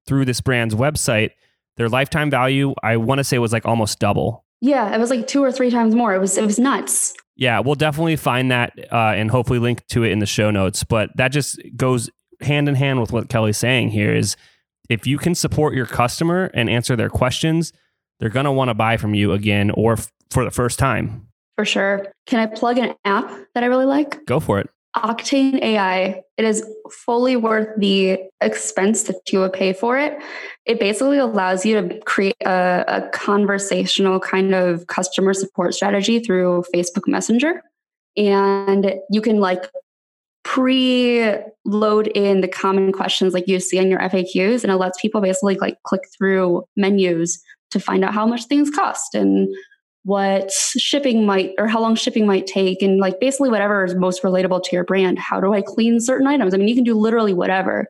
through 0.07 0.25
this 0.25 0.41
brand's 0.41 0.75
website, 0.75 1.31
their 1.77 1.89
lifetime 1.89 2.31
value, 2.31 2.75
I 2.83 2.97
want 2.97 3.19
to 3.19 3.25
say 3.25 3.39
was 3.39 3.53
like 3.53 3.67
almost 3.67 3.99
double. 3.99 4.45
Yeah, 4.61 4.95
it 4.95 4.99
was 4.99 5.11
like 5.11 5.27
two 5.27 5.43
or 5.43 5.53
three 5.53 5.71
times 5.71 5.95
more. 5.95 6.15
It 6.15 6.19
was 6.19 6.37
it 6.37 6.45
was 6.45 6.59
nuts. 6.59 7.15
Yeah, 7.37 7.61
we'll 7.61 7.77
definitely 7.77 8.17
find 8.17 8.51
that 8.51 8.73
uh, 8.93 9.13
and 9.15 9.31
hopefully 9.31 9.61
link 9.61 9.87
to 9.89 10.03
it 10.03 10.11
in 10.11 10.19
the 10.19 10.27
show 10.27 10.51
notes. 10.51 10.83
But 10.83 11.11
that 11.17 11.29
just 11.29 11.61
goes 11.77 12.11
hand 12.41 12.69
in 12.69 12.75
hand 12.75 13.01
with 13.01 13.13
what 13.13 13.29
Kelly's 13.29 13.59
saying 13.59 13.91
here 13.91 14.15
is 14.15 14.37
if 14.89 15.07
you 15.07 15.19
can 15.19 15.35
support 15.35 15.75
your 15.75 15.87
customer 15.87 16.51
and 16.55 16.69
answer 16.71 16.97
their 16.97 17.11
questions, 17.11 17.73
they're 18.21 18.29
going 18.29 18.45
to 18.45 18.53
want 18.53 18.69
to 18.69 18.75
buy 18.75 18.97
from 18.97 19.15
you 19.15 19.33
again 19.33 19.71
or 19.71 19.95
f- 19.95 20.11
for 20.31 20.45
the 20.45 20.51
first 20.51 20.79
time. 20.79 21.29
For 21.57 21.65
sure. 21.65 22.07
Can 22.27 22.41
I 22.41 22.47
plug 22.47 22.79
an 22.79 22.95
app 23.05 23.31
that 23.55 23.63
I 23.65 23.67
really 23.67 23.87
like? 23.87 24.25
Go 24.27 24.41
for 24.41 24.59
it. 24.61 24.71
Octane 24.97 25.63
AI. 25.63 26.23
It 26.37 26.45
is 26.45 26.65
fully 26.91 27.37
worth 27.37 27.69
the 27.79 28.19
expense 28.41 29.05
that 29.05 29.21
you 29.31 29.41
would 29.41 29.53
pay 29.53 29.73
for 29.73 29.99
it. 29.99 30.19
It 30.67 30.81
basically 30.81 31.19
allows 31.19 31.65
you 31.65 31.81
to 31.81 32.01
create 32.01 32.37
a, 32.45 32.85
a 32.89 33.09
conversational 33.11 34.19
kind 34.19 34.55
of 34.55 34.87
customer 34.87 35.35
support 35.35 35.75
strategy 35.75 36.21
through 36.21 36.65
Facebook 36.75 37.07
Messenger. 37.07 37.63
And 38.17 38.95
you 39.11 39.21
can 39.21 39.41
like 39.41 39.71
pre-load 40.49 42.07
in 42.15 42.41
the 42.41 42.49
common 42.49 42.91
questions 42.91 43.35
like 43.35 43.47
you 43.47 43.61
see 43.61 43.77
in 43.77 43.91
your 43.91 44.01
FAQs 44.01 44.63
and 44.63 44.73
it 44.73 44.77
lets 44.77 44.99
people 44.99 45.21
basically 45.21 45.57
like 45.57 45.77
click 45.83 46.01
through 46.17 46.65
menus 46.75 47.39
to 47.71 47.79
find 47.79 48.03
out 48.03 48.15
how 48.15 48.27
much 48.27 48.47
things 48.47 48.71
cost 48.71 49.15
and 49.15 49.47
what 50.05 50.51
shipping 50.51 51.27
might 51.27 51.53
or 51.59 51.67
how 51.67 51.79
long 51.79 51.95
shipping 51.95 52.27
might 52.27 52.47
take 52.47 52.81
and 52.81 52.99
like 52.99 53.21
basically 53.21 53.51
whatever 53.51 53.85
is 53.85 53.95
most 53.95 54.23
relatable 54.23 54.63
to 54.63 54.71
your 54.75 54.85
brand. 54.85 55.19
How 55.19 55.39
do 55.39 55.53
I 55.53 55.61
clean 55.61 56.01
certain 56.01 56.27
items? 56.27 56.55
I 56.55 56.57
mean, 56.57 56.69
you 56.69 56.75
can 56.75 56.85
do 56.85 56.95
literally 56.95 57.35
whatever. 57.35 57.87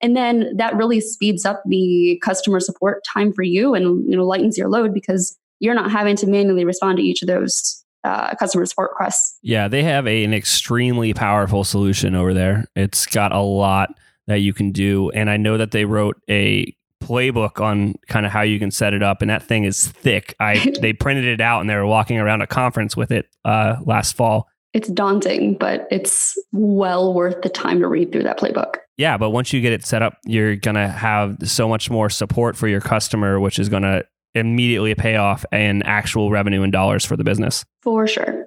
And 0.00 0.16
then 0.16 0.56
that 0.56 0.74
really 0.74 1.00
speeds 1.00 1.44
up 1.44 1.62
the 1.66 2.20
customer 2.24 2.58
support 2.58 3.04
time 3.04 3.32
for 3.32 3.44
you 3.44 3.72
and 3.72 4.10
you 4.10 4.16
know 4.16 4.26
lightens 4.26 4.58
your 4.58 4.68
load 4.68 4.92
because 4.92 5.38
you're 5.60 5.74
not 5.76 5.92
having 5.92 6.16
to 6.16 6.26
manually 6.26 6.64
respond 6.64 6.98
to 6.98 7.04
each 7.04 7.22
of 7.22 7.28
those 7.28 7.84
uh, 8.04 8.34
customer 8.36 8.66
support 8.66 8.90
requests. 8.92 9.38
Yeah, 9.42 9.68
they 9.68 9.82
have 9.82 10.06
a, 10.06 10.24
an 10.24 10.34
extremely 10.34 11.14
powerful 11.14 11.64
solution 11.64 12.14
over 12.14 12.32
there. 12.34 12.66
It's 12.74 13.06
got 13.06 13.32
a 13.32 13.40
lot 13.40 13.90
that 14.26 14.38
you 14.38 14.54
can 14.54 14.72
do. 14.72 15.10
And 15.10 15.28
I 15.28 15.36
know 15.36 15.58
that 15.58 15.72
they 15.72 15.84
wrote 15.84 16.16
a 16.28 16.74
playbook 17.02 17.60
on 17.60 17.94
kind 18.08 18.26
of 18.26 18.32
how 18.32 18.42
you 18.42 18.58
can 18.58 18.70
set 18.70 18.92
it 18.92 19.02
up 19.02 19.22
and 19.22 19.30
that 19.30 19.42
thing 19.42 19.64
is 19.64 19.88
thick 19.88 20.34
i 20.38 20.70
they 20.82 20.92
printed 20.92 21.24
it 21.24 21.40
out 21.40 21.60
and 21.60 21.70
they 21.70 21.74
were 21.74 21.86
walking 21.86 22.18
around 22.18 22.42
a 22.42 22.46
conference 22.46 22.94
with 22.94 23.10
it 23.10 23.26
uh, 23.46 23.76
last 23.86 24.14
fall 24.14 24.46
it's 24.74 24.88
daunting 24.90 25.54
but 25.54 25.88
it's 25.90 26.38
well 26.52 27.14
worth 27.14 27.40
the 27.42 27.48
time 27.48 27.80
to 27.80 27.88
read 27.88 28.12
through 28.12 28.22
that 28.22 28.38
playbook 28.38 28.76
yeah 28.98 29.16
but 29.16 29.30
once 29.30 29.50
you 29.50 29.62
get 29.62 29.72
it 29.72 29.84
set 29.84 30.02
up 30.02 30.18
you're 30.26 30.56
gonna 30.56 30.88
have 30.88 31.36
so 31.42 31.66
much 31.66 31.88
more 31.88 32.10
support 32.10 32.54
for 32.54 32.68
your 32.68 32.82
customer 32.82 33.40
which 33.40 33.58
is 33.58 33.70
gonna 33.70 34.02
immediately 34.34 34.94
pay 34.94 35.16
off 35.16 35.44
in 35.52 35.82
actual 35.82 36.30
revenue 36.30 36.62
in 36.62 36.70
dollars 36.70 37.04
for 37.04 37.16
the 37.16 37.24
business. 37.24 37.64
For 37.82 38.06
sure. 38.06 38.46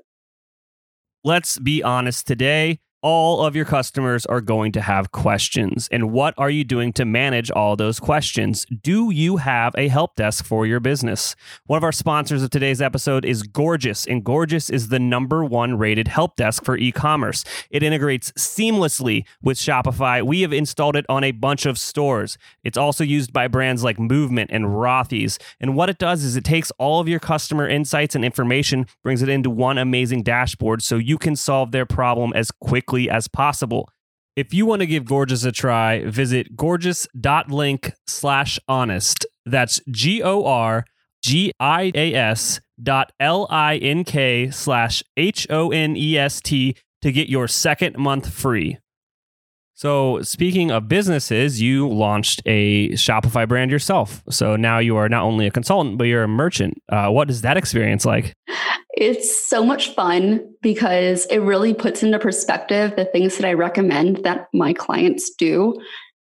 Let's 1.24 1.58
be 1.60 1.82
honest 1.84 2.28
today 2.28 2.80
all 3.04 3.46
of 3.46 3.54
your 3.54 3.66
customers 3.66 4.26
are 4.28 4.40
going 4.40 4.72
to 4.72 4.82
have 4.82 5.12
questions. 5.12 5.90
And 5.92 6.14
what 6.14 6.34
are 6.38 6.50
you 6.50 6.64
doing 6.64 6.94
to 6.94 7.04
manage 7.04 7.52
all 7.52 7.76
those 7.76 8.00
questions? 8.00 8.66
Do 8.82 9.12
you 9.12 9.38
have 9.38 9.76
a 9.78 9.90
help 9.90 10.16
desk 10.16 10.46
for 10.46 10.66
your 10.66 10.80
business? 10.80 11.36
One 11.66 11.76
of 11.76 11.84
our 11.84 11.92
sponsors 11.92 12.42
of 12.42 12.50
today's 12.50 12.82
episode 12.82 13.26
is 13.26 13.44
Gorgias, 13.44 14.08
and 14.08 14.24
Gorgias 14.24 14.70
is 14.70 14.88
the 14.88 15.00
number 15.00 15.44
one 15.44 15.78
rated 15.78 16.08
help 16.08 16.38
desk 16.38 16.64
for 16.64 16.78
e 16.78 16.94
commerce. 16.94 17.44
It 17.70 17.84
integrates 17.84 18.32
seamlessly 18.32 19.26
with 19.42 19.58
Shopify. 19.58 20.26
We 20.26 20.42
have 20.42 20.54
installed 20.54 20.96
it 20.96 21.06
on 21.10 21.26
a 21.26 21.32
bunch 21.32 21.66
of 21.66 21.78
stores. 21.78 22.38
It's 22.64 22.78
also 22.78 23.04
used 23.04 23.34
by 23.34 23.50
brands 23.50 23.84
like 23.84 24.00
Movement 24.00 24.50
and 24.54 24.66
Rothy's. 24.66 25.40
And 25.60 25.76
what 25.76 25.90
it 25.90 25.98
does 25.98 26.24
is 26.24 26.38
it 26.38 26.46
takes 26.46 26.72
all 26.78 27.02
of 27.02 27.10
your 27.10 27.20
customer 27.20 27.68
insights 27.68 28.16
and 28.16 28.24
information, 28.24 28.88
brings 29.04 29.22
it 29.22 29.28
into 29.28 29.50
one 29.50 29.78
amazing 29.78 30.24
dashboard 30.24 30.82
so 30.82 30.96
you 30.96 31.18
can 31.18 31.36
solve 31.36 31.72
their 31.72 31.86
problem 31.86 32.32
as 32.34 32.50
quickly 32.50 32.93
quickly 32.94 33.10
as 33.10 33.28
possible. 33.28 33.90
If 34.36 34.54
you 34.54 34.66
want 34.66 34.82
to 34.82 34.88
give 34.88 35.06
Gorgias 35.06 35.44
a 35.46 35.52
try, 35.52 36.06
visit 36.06 36.56
gorgias.link 36.56 37.94
slash 38.08 38.60
honest. 38.68 39.26
That's 39.46 39.80
G 39.92 40.22
O 40.24 40.46
R 40.46 40.86
G 41.24 41.52
I 41.60 41.92
A 41.94 42.14
S 42.14 42.60
dot 42.82 43.12
L 43.20 43.48
I 43.50 43.78
N 43.78 44.04
K 44.04 44.50
slash 44.50 45.04
H 45.18 45.48
O 45.50 45.72
N 45.72 45.96
E 45.96 46.18
S 46.18 46.42
T 46.42 46.76
to 47.02 47.12
get 47.12 47.30
your 47.30 47.48
second 47.48 47.98
month 47.98 48.34
free. 48.34 48.78
So, 49.84 50.22
speaking 50.22 50.72
of 50.72 50.88
businesses, 50.88 51.62
you 51.62 51.90
launched 51.90 52.42
a 52.46 52.92
Shopify 52.92 53.46
brand 53.46 53.70
yourself. 53.70 54.24
So 54.30 54.56
now 54.56 54.80
you 54.80 54.96
are 54.96 55.10
not 55.10 55.24
only 55.24 55.46
a 55.46 55.52
consultant, 55.52 55.98
but 55.98 56.06
you're 56.06 56.24
a 56.24 56.28
merchant. 56.30 56.82
Uh, 56.88 57.10
what 57.10 57.30
is 57.30 57.42
that 57.42 57.58
experience 57.58 58.06
like? 58.06 58.34
It's 58.96 59.46
so 59.46 59.66
much 59.66 59.90
fun 59.94 60.40
because 60.62 61.26
it 61.26 61.40
really 61.40 61.74
puts 61.74 62.02
into 62.02 62.18
perspective 62.18 62.96
the 62.96 63.04
things 63.04 63.36
that 63.36 63.46
I 63.46 63.52
recommend 63.56 64.24
that 64.24 64.48
my 64.54 64.72
clients 64.72 65.32
do. 65.32 65.78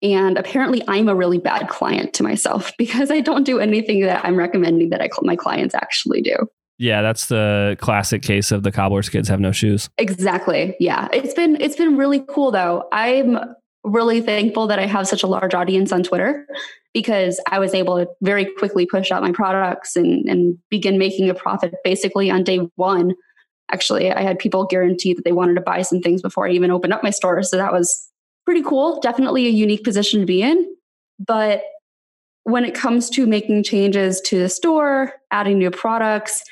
And 0.00 0.38
apparently, 0.38 0.82
I'm 0.88 1.10
a 1.10 1.14
really 1.14 1.36
bad 1.36 1.68
client 1.68 2.14
to 2.14 2.22
myself 2.22 2.72
because 2.78 3.10
I 3.10 3.20
don't 3.20 3.44
do 3.44 3.60
anything 3.60 4.00
that 4.00 4.24
I'm 4.24 4.36
recommending 4.36 4.88
that 4.88 5.02
I, 5.02 5.10
my 5.20 5.36
clients 5.36 5.74
actually 5.74 6.22
do. 6.22 6.36
Yeah, 6.82 7.00
that's 7.00 7.26
the 7.26 7.76
classic 7.80 8.22
case 8.22 8.50
of 8.50 8.64
the 8.64 8.72
cobbler's 8.72 9.08
kids 9.08 9.28
have 9.28 9.38
no 9.38 9.52
shoes. 9.52 9.88
Exactly. 9.98 10.74
Yeah. 10.80 11.06
It's 11.12 11.32
been 11.32 11.56
it's 11.60 11.76
been 11.76 11.96
really 11.96 12.24
cool 12.28 12.50
though. 12.50 12.88
I'm 12.90 13.38
really 13.84 14.20
thankful 14.20 14.66
that 14.66 14.80
I 14.80 14.86
have 14.86 15.06
such 15.06 15.22
a 15.22 15.28
large 15.28 15.54
audience 15.54 15.92
on 15.92 16.02
Twitter 16.02 16.44
because 16.92 17.40
I 17.48 17.60
was 17.60 17.72
able 17.72 17.98
to 17.98 18.08
very 18.20 18.46
quickly 18.58 18.84
push 18.84 19.12
out 19.12 19.22
my 19.22 19.30
products 19.30 19.94
and, 19.94 20.28
and 20.28 20.58
begin 20.70 20.98
making 20.98 21.30
a 21.30 21.34
profit 21.34 21.72
basically 21.84 22.32
on 22.32 22.42
day 22.42 22.58
one. 22.74 23.14
Actually, 23.70 24.10
I 24.10 24.22
had 24.22 24.40
people 24.40 24.66
guarantee 24.66 25.14
that 25.14 25.24
they 25.24 25.30
wanted 25.30 25.54
to 25.54 25.60
buy 25.60 25.82
some 25.82 26.00
things 26.00 26.20
before 26.20 26.48
I 26.48 26.50
even 26.50 26.72
opened 26.72 26.92
up 26.92 27.04
my 27.04 27.10
store. 27.10 27.44
So 27.44 27.58
that 27.58 27.72
was 27.72 28.10
pretty 28.44 28.62
cool. 28.64 28.98
Definitely 28.98 29.46
a 29.46 29.50
unique 29.50 29.84
position 29.84 30.18
to 30.18 30.26
be 30.26 30.42
in. 30.42 30.66
But 31.24 31.62
when 32.42 32.64
it 32.64 32.74
comes 32.74 33.08
to 33.10 33.24
making 33.24 33.62
changes 33.62 34.20
to 34.22 34.40
the 34.40 34.48
store, 34.48 35.12
adding 35.30 35.58
new 35.58 35.70
products, 35.70 36.42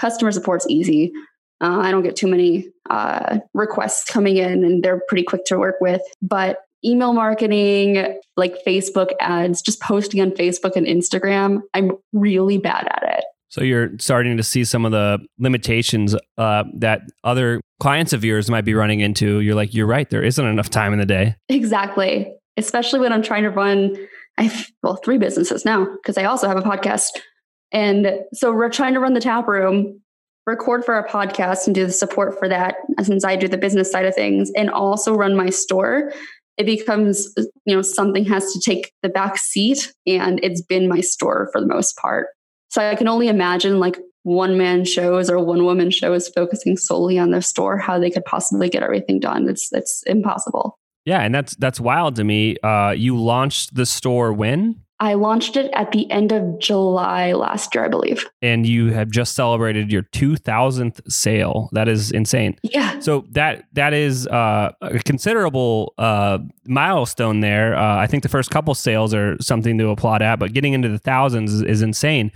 customer 0.00 0.32
support's 0.32 0.66
easy. 0.68 1.12
Uh, 1.60 1.80
I 1.80 1.90
don't 1.90 2.02
get 2.02 2.16
too 2.16 2.26
many 2.26 2.68
uh, 2.88 3.38
requests 3.52 4.10
coming 4.10 4.38
in, 4.38 4.64
and 4.64 4.82
they're 4.82 5.02
pretty 5.08 5.24
quick 5.24 5.44
to 5.46 5.58
work 5.58 5.76
with. 5.80 6.00
But 6.22 6.58
email 6.84 7.12
marketing, 7.12 8.18
like 8.36 8.56
Facebook 8.66 9.10
ads, 9.20 9.60
just 9.60 9.80
posting 9.80 10.20
on 10.20 10.30
Facebook 10.30 10.76
and 10.76 10.86
Instagram, 10.86 11.60
I'm 11.74 11.92
really 12.12 12.58
bad 12.58 12.88
at 12.90 13.18
it. 13.18 13.24
So 13.48 13.62
you're 13.62 13.90
starting 13.98 14.36
to 14.36 14.42
see 14.44 14.64
some 14.64 14.84
of 14.84 14.92
the 14.92 15.18
limitations 15.38 16.14
uh, 16.38 16.64
that 16.76 17.02
other 17.24 17.60
clients 17.80 18.12
of 18.12 18.24
yours 18.24 18.48
might 18.48 18.64
be 18.64 18.74
running 18.74 19.00
into. 19.00 19.40
You're 19.40 19.56
like, 19.56 19.74
you're 19.74 19.88
right. 19.88 20.08
There 20.08 20.22
isn't 20.22 20.46
enough 20.46 20.70
time 20.70 20.92
in 20.92 21.00
the 21.00 21.06
day. 21.06 21.34
Exactly. 21.48 22.32
Especially 22.56 23.00
when 23.00 23.12
I'm 23.12 23.22
trying 23.22 23.42
to 23.42 23.50
run, 23.50 23.96
I 24.38 24.44
have 24.44 24.70
well 24.82 24.96
three 24.96 25.18
businesses 25.18 25.64
now 25.64 25.84
because 25.96 26.16
I 26.16 26.24
also 26.24 26.46
have 26.46 26.56
a 26.56 26.62
podcast, 26.62 27.08
and 27.72 28.20
so 28.32 28.52
we're 28.52 28.70
trying 28.70 28.94
to 28.94 29.00
run 29.00 29.14
the 29.14 29.20
Taproom, 29.20 30.00
record 30.46 30.84
for 30.84 30.94
our 30.94 31.06
podcast, 31.06 31.66
and 31.66 31.74
do 31.74 31.86
the 31.86 31.92
support 31.92 32.38
for 32.38 32.48
that 32.48 32.76
since 33.02 33.24
I 33.24 33.36
do 33.36 33.48
the 33.48 33.58
business 33.58 33.90
side 33.90 34.06
of 34.06 34.14
things, 34.14 34.50
and 34.56 34.70
also 34.70 35.14
run 35.14 35.36
my 35.36 35.50
store. 35.50 36.12
It 36.56 36.66
becomes 36.66 37.32
you 37.64 37.74
know 37.74 37.82
something 37.82 38.24
has 38.26 38.52
to 38.52 38.60
take 38.60 38.92
the 39.02 39.08
back 39.08 39.38
seat 39.38 39.92
and 40.06 40.40
it's 40.42 40.60
been 40.60 40.88
my 40.88 41.00
store 41.00 41.48
for 41.52 41.60
the 41.60 41.66
most 41.66 41.96
part. 41.96 42.28
So 42.68 42.88
i 42.88 42.94
can 42.94 43.08
only 43.08 43.28
imagine 43.28 43.80
like 43.80 43.98
one 44.22 44.58
man 44.58 44.84
shows 44.84 45.30
or 45.30 45.38
one 45.38 45.64
woman 45.64 45.90
shows 45.90 46.28
focusing 46.28 46.76
solely 46.76 47.18
on 47.18 47.30
their 47.30 47.40
store 47.40 47.78
how 47.78 47.98
they 47.98 48.10
could 48.10 48.24
possibly 48.24 48.68
get 48.68 48.82
everything 48.82 49.20
done. 49.20 49.48
It's 49.48 49.72
it's 49.72 50.02
impossible. 50.06 50.78
Yeah 51.04 51.20
and 51.20 51.34
that's 51.34 51.56
that's 51.56 51.80
wild 51.80 52.16
to 52.16 52.24
me. 52.24 52.56
Uh 52.58 52.90
you 52.90 53.16
launched 53.16 53.74
the 53.74 53.86
store 53.86 54.32
when 54.32 54.82
I 55.00 55.14
launched 55.14 55.56
it 55.56 55.70
at 55.72 55.92
the 55.92 56.08
end 56.10 56.30
of 56.30 56.58
July 56.58 57.32
last 57.32 57.74
year, 57.74 57.86
I 57.86 57.88
believe. 57.88 58.28
And 58.42 58.66
you 58.66 58.92
have 58.92 59.10
just 59.10 59.34
celebrated 59.34 59.90
your 59.90 60.02
2000th 60.02 61.10
sale. 61.10 61.70
That 61.72 61.88
is 61.88 62.10
insane. 62.10 62.58
Yeah. 62.62 63.00
So 63.00 63.24
that 63.30 63.64
that 63.72 63.94
is 63.94 64.26
uh, 64.26 64.72
a 64.82 64.98
considerable 65.00 65.94
uh, 65.96 66.38
milestone 66.66 67.40
there. 67.40 67.74
Uh, 67.74 67.96
I 67.96 68.06
think 68.06 68.22
the 68.22 68.28
first 68.28 68.50
couple 68.50 68.74
sales 68.74 69.14
are 69.14 69.40
something 69.40 69.78
to 69.78 69.88
applaud 69.88 70.20
at, 70.20 70.38
but 70.38 70.52
getting 70.52 70.74
into 70.74 70.90
the 70.90 70.98
thousands 70.98 71.54
is, 71.54 71.62
is 71.62 71.82
insane. 71.82 72.30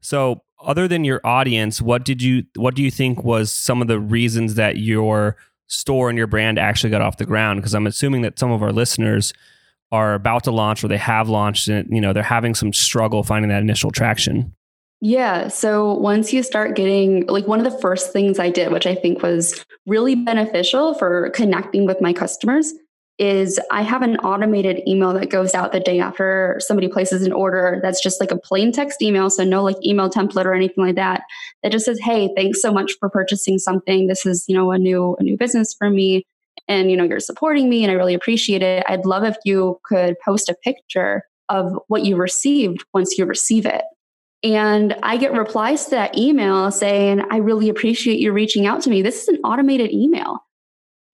So 0.00 0.42
other 0.60 0.88
than 0.88 1.04
your 1.04 1.20
audience, 1.24 1.80
what 1.80 2.04
did 2.04 2.20
you 2.22 2.44
what 2.56 2.74
do 2.74 2.82
you 2.82 2.90
think 2.90 3.22
was 3.22 3.52
some 3.52 3.80
of 3.80 3.86
the 3.86 4.00
reasons 4.00 4.56
that 4.56 4.78
your 4.78 5.36
store 5.68 6.08
and 6.08 6.18
your 6.18 6.26
brand 6.26 6.58
actually 6.58 6.90
got 6.90 7.02
off 7.02 7.18
the 7.18 7.24
ground? 7.24 7.60
Because 7.60 7.74
I'm 7.74 7.86
assuming 7.86 8.22
that 8.22 8.36
some 8.36 8.50
of 8.50 8.64
our 8.64 8.72
listeners 8.72 9.32
are 9.92 10.14
about 10.14 10.44
to 10.44 10.50
launch 10.50 10.84
or 10.84 10.88
they 10.88 10.96
have 10.96 11.28
launched 11.28 11.68
and 11.68 11.88
you 11.90 12.00
know 12.00 12.12
they're 12.12 12.22
having 12.22 12.54
some 12.54 12.72
struggle 12.72 13.22
finding 13.22 13.48
that 13.48 13.62
initial 13.62 13.90
traction. 13.90 14.54
Yeah. 15.02 15.48
So 15.48 15.94
once 15.94 16.32
you 16.32 16.42
start 16.42 16.76
getting 16.76 17.26
like 17.26 17.46
one 17.48 17.64
of 17.64 17.70
the 17.70 17.78
first 17.78 18.12
things 18.12 18.38
i 18.38 18.50
did 18.50 18.70
which 18.70 18.86
i 18.86 18.94
think 18.94 19.22
was 19.22 19.64
really 19.86 20.14
beneficial 20.14 20.94
for 20.94 21.30
connecting 21.30 21.86
with 21.86 22.00
my 22.00 22.12
customers 22.12 22.74
is 23.18 23.58
i 23.70 23.82
have 23.82 24.02
an 24.02 24.16
automated 24.18 24.82
email 24.86 25.12
that 25.12 25.30
goes 25.30 25.54
out 25.54 25.72
the 25.72 25.80
day 25.80 26.00
after 26.00 26.56
somebody 26.58 26.86
places 26.86 27.22
an 27.22 27.32
order 27.32 27.80
that's 27.82 28.02
just 28.02 28.20
like 28.20 28.30
a 28.30 28.38
plain 28.38 28.72
text 28.72 29.02
email. 29.02 29.30
So 29.30 29.42
no 29.42 29.62
like 29.62 29.76
email 29.84 30.10
template 30.10 30.44
or 30.44 30.54
anything 30.54 30.84
like 30.84 30.96
that 30.96 31.22
that 31.62 31.72
just 31.72 31.86
says 31.86 31.98
hey 32.02 32.30
thanks 32.36 32.60
so 32.62 32.70
much 32.72 32.92
for 33.00 33.08
purchasing 33.08 33.58
something. 33.58 34.06
This 34.06 34.26
is 34.26 34.44
you 34.48 34.54
know 34.54 34.70
a 34.70 34.78
new 34.78 35.16
a 35.18 35.22
new 35.22 35.36
business 35.36 35.74
for 35.76 35.90
me 35.90 36.24
and 36.68 36.90
you 36.90 36.96
know 36.96 37.04
you're 37.04 37.20
supporting 37.20 37.68
me 37.68 37.82
and 37.82 37.90
I 37.90 37.94
really 37.94 38.14
appreciate 38.14 38.62
it. 38.62 38.84
I'd 38.88 39.06
love 39.06 39.24
if 39.24 39.36
you 39.44 39.78
could 39.84 40.16
post 40.24 40.48
a 40.48 40.54
picture 40.62 41.22
of 41.48 41.72
what 41.88 42.04
you 42.04 42.16
received 42.16 42.84
once 42.94 43.18
you 43.18 43.26
receive 43.26 43.66
it. 43.66 43.82
And 44.42 44.96
I 45.02 45.16
get 45.16 45.32
replies 45.32 45.84
to 45.86 45.90
that 45.90 46.16
email 46.16 46.70
saying, 46.70 47.22
I 47.30 47.38
really 47.38 47.68
appreciate 47.68 48.20
you 48.20 48.32
reaching 48.32 48.66
out 48.66 48.80
to 48.82 48.90
me. 48.90 49.02
This 49.02 49.22
is 49.22 49.28
an 49.28 49.38
automated 49.44 49.92
email. 49.92 50.38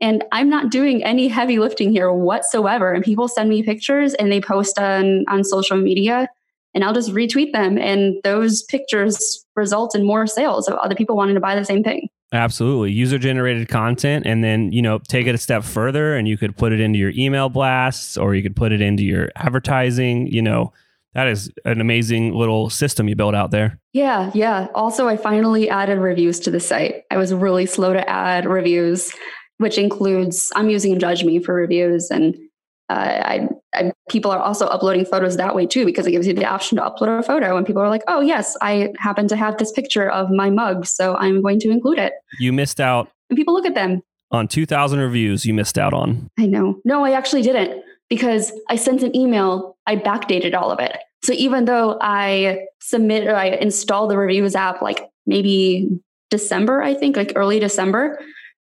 And 0.00 0.22
I'm 0.30 0.50
not 0.50 0.70
doing 0.70 1.02
any 1.02 1.26
heavy 1.26 1.58
lifting 1.58 1.90
here 1.90 2.12
whatsoever. 2.12 2.92
And 2.92 3.02
people 3.02 3.28
send 3.28 3.48
me 3.48 3.62
pictures 3.62 4.14
and 4.14 4.30
they 4.30 4.40
post 4.40 4.78
on, 4.78 5.24
on 5.28 5.42
social 5.42 5.78
media 5.78 6.28
and 6.74 6.84
I'll 6.84 6.92
just 6.92 7.10
retweet 7.12 7.52
them. 7.52 7.78
And 7.78 8.16
those 8.22 8.62
pictures 8.64 9.44
result 9.56 9.94
in 9.94 10.04
more 10.04 10.26
sales 10.26 10.68
of 10.68 10.74
other 10.74 10.94
people 10.94 11.16
wanting 11.16 11.34
to 11.34 11.40
buy 11.40 11.56
the 11.56 11.64
same 11.64 11.82
thing. 11.82 12.10
Absolutely. 12.32 12.92
User 12.92 13.18
generated 13.18 13.68
content 13.68 14.26
and 14.26 14.42
then, 14.42 14.72
you 14.72 14.82
know, 14.82 14.98
take 14.98 15.26
it 15.26 15.34
a 15.34 15.38
step 15.38 15.62
further 15.62 16.16
and 16.16 16.26
you 16.26 16.36
could 16.36 16.56
put 16.56 16.72
it 16.72 16.80
into 16.80 16.98
your 16.98 17.12
email 17.16 17.48
blasts 17.48 18.16
or 18.16 18.34
you 18.34 18.42
could 18.42 18.56
put 18.56 18.72
it 18.72 18.80
into 18.80 19.04
your 19.04 19.30
advertising, 19.36 20.26
you 20.26 20.42
know, 20.42 20.72
that 21.14 21.28
is 21.28 21.50
an 21.64 21.80
amazing 21.80 22.34
little 22.34 22.68
system 22.68 23.08
you 23.08 23.16
built 23.16 23.34
out 23.34 23.50
there. 23.50 23.80
Yeah, 23.92 24.30
yeah. 24.34 24.66
Also, 24.74 25.08
I 25.08 25.16
finally 25.16 25.70
added 25.70 25.98
reviews 25.98 26.38
to 26.40 26.50
the 26.50 26.60
site. 26.60 27.04
I 27.10 27.16
was 27.16 27.32
really 27.32 27.64
slow 27.64 27.94
to 27.94 28.06
add 28.06 28.44
reviews, 28.44 29.14
which 29.58 29.78
includes 29.78 30.52
I'm 30.56 30.68
using 30.68 30.98
Judge.me 30.98 31.38
for 31.38 31.54
reviews 31.54 32.10
and 32.10 32.36
uh, 32.88 32.92
I, 32.94 33.48
I, 33.74 33.92
people 34.08 34.30
are 34.30 34.38
also 34.38 34.66
uploading 34.66 35.04
photos 35.04 35.36
that 35.36 35.56
way 35.56 35.66
too 35.66 35.84
because 35.84 36.06
it 36.06 36.12
gives 36.12 36.26
you 36.26 36.34
the 36.34 36.44
option 36.44 36.76
to 36.76 36.84
upload 36.84 37.18
a 37.18 37.22
photo 37.22 37.56
and 37.56 37.66
people 37.66 37.82
are 37.82 37.88
like 37.88 38.02
oh 38.06 38.20
yes 38.20 38.56
i 38.62 38.92
happen 38.98 39.26
to 39.28 39.36
have 39.36 39.58
this 39.58 39.72
picture 39.72 40.08
of 40.08 40.30
my 40.30 40.50
mug 40.50 40.86
so 40.86 41.16
i'm 41.16 41.42
going 41.42 41.58
to 41.60 41.70
include 41.70 41.98
it. 41.98 42.12
You 42.38 42.52
missed 42.52 42.80
out 42.80 43.10
and 43.28 43.36
people 43.36 43.54
look 43.54 43.66
at 43.66 43.74
them. 43.74 44.02
on 44.30 44.46
2000 44.46 45.00
reviews 45.00 45.44
you 45.44 45.52
missed 45.52 45.78
out 45.78 45.92
on. 45.94 46.28
I 46.38 46.46
know. 46.46 46.80
No 46.84 47.04
i 47.04 47.12
actually 47.12 47.42
didn't 47.42 47.82
because 48.08 48.52
i 48.70 48.76
sent 48.76 49.02
an 49.02 49.14
email 49.16 49.76
i 49.86 49.96
backdated 49.96 50.54
all 50.54 50.70
of 50.70 50.78
it. 50.78 50.96
So 51.24 51.32
even 51.32 51.64
though 51.64 51.98
i 52.00 52.66
submit 52.80 53.26
or 53.26 53.34
i 53.34 53.46
installed 53.46 54.10
the 54.10 54.16
reviews 54.16 54.54
app 54.54 54.80
like 54.80 55.08
maybe 55.26 55.88
december 56.30 56.82
i 56.82 56.94
think 56.94 57.16
like 57.16 57.32
early 57.34 57.58
december 57.58 58.18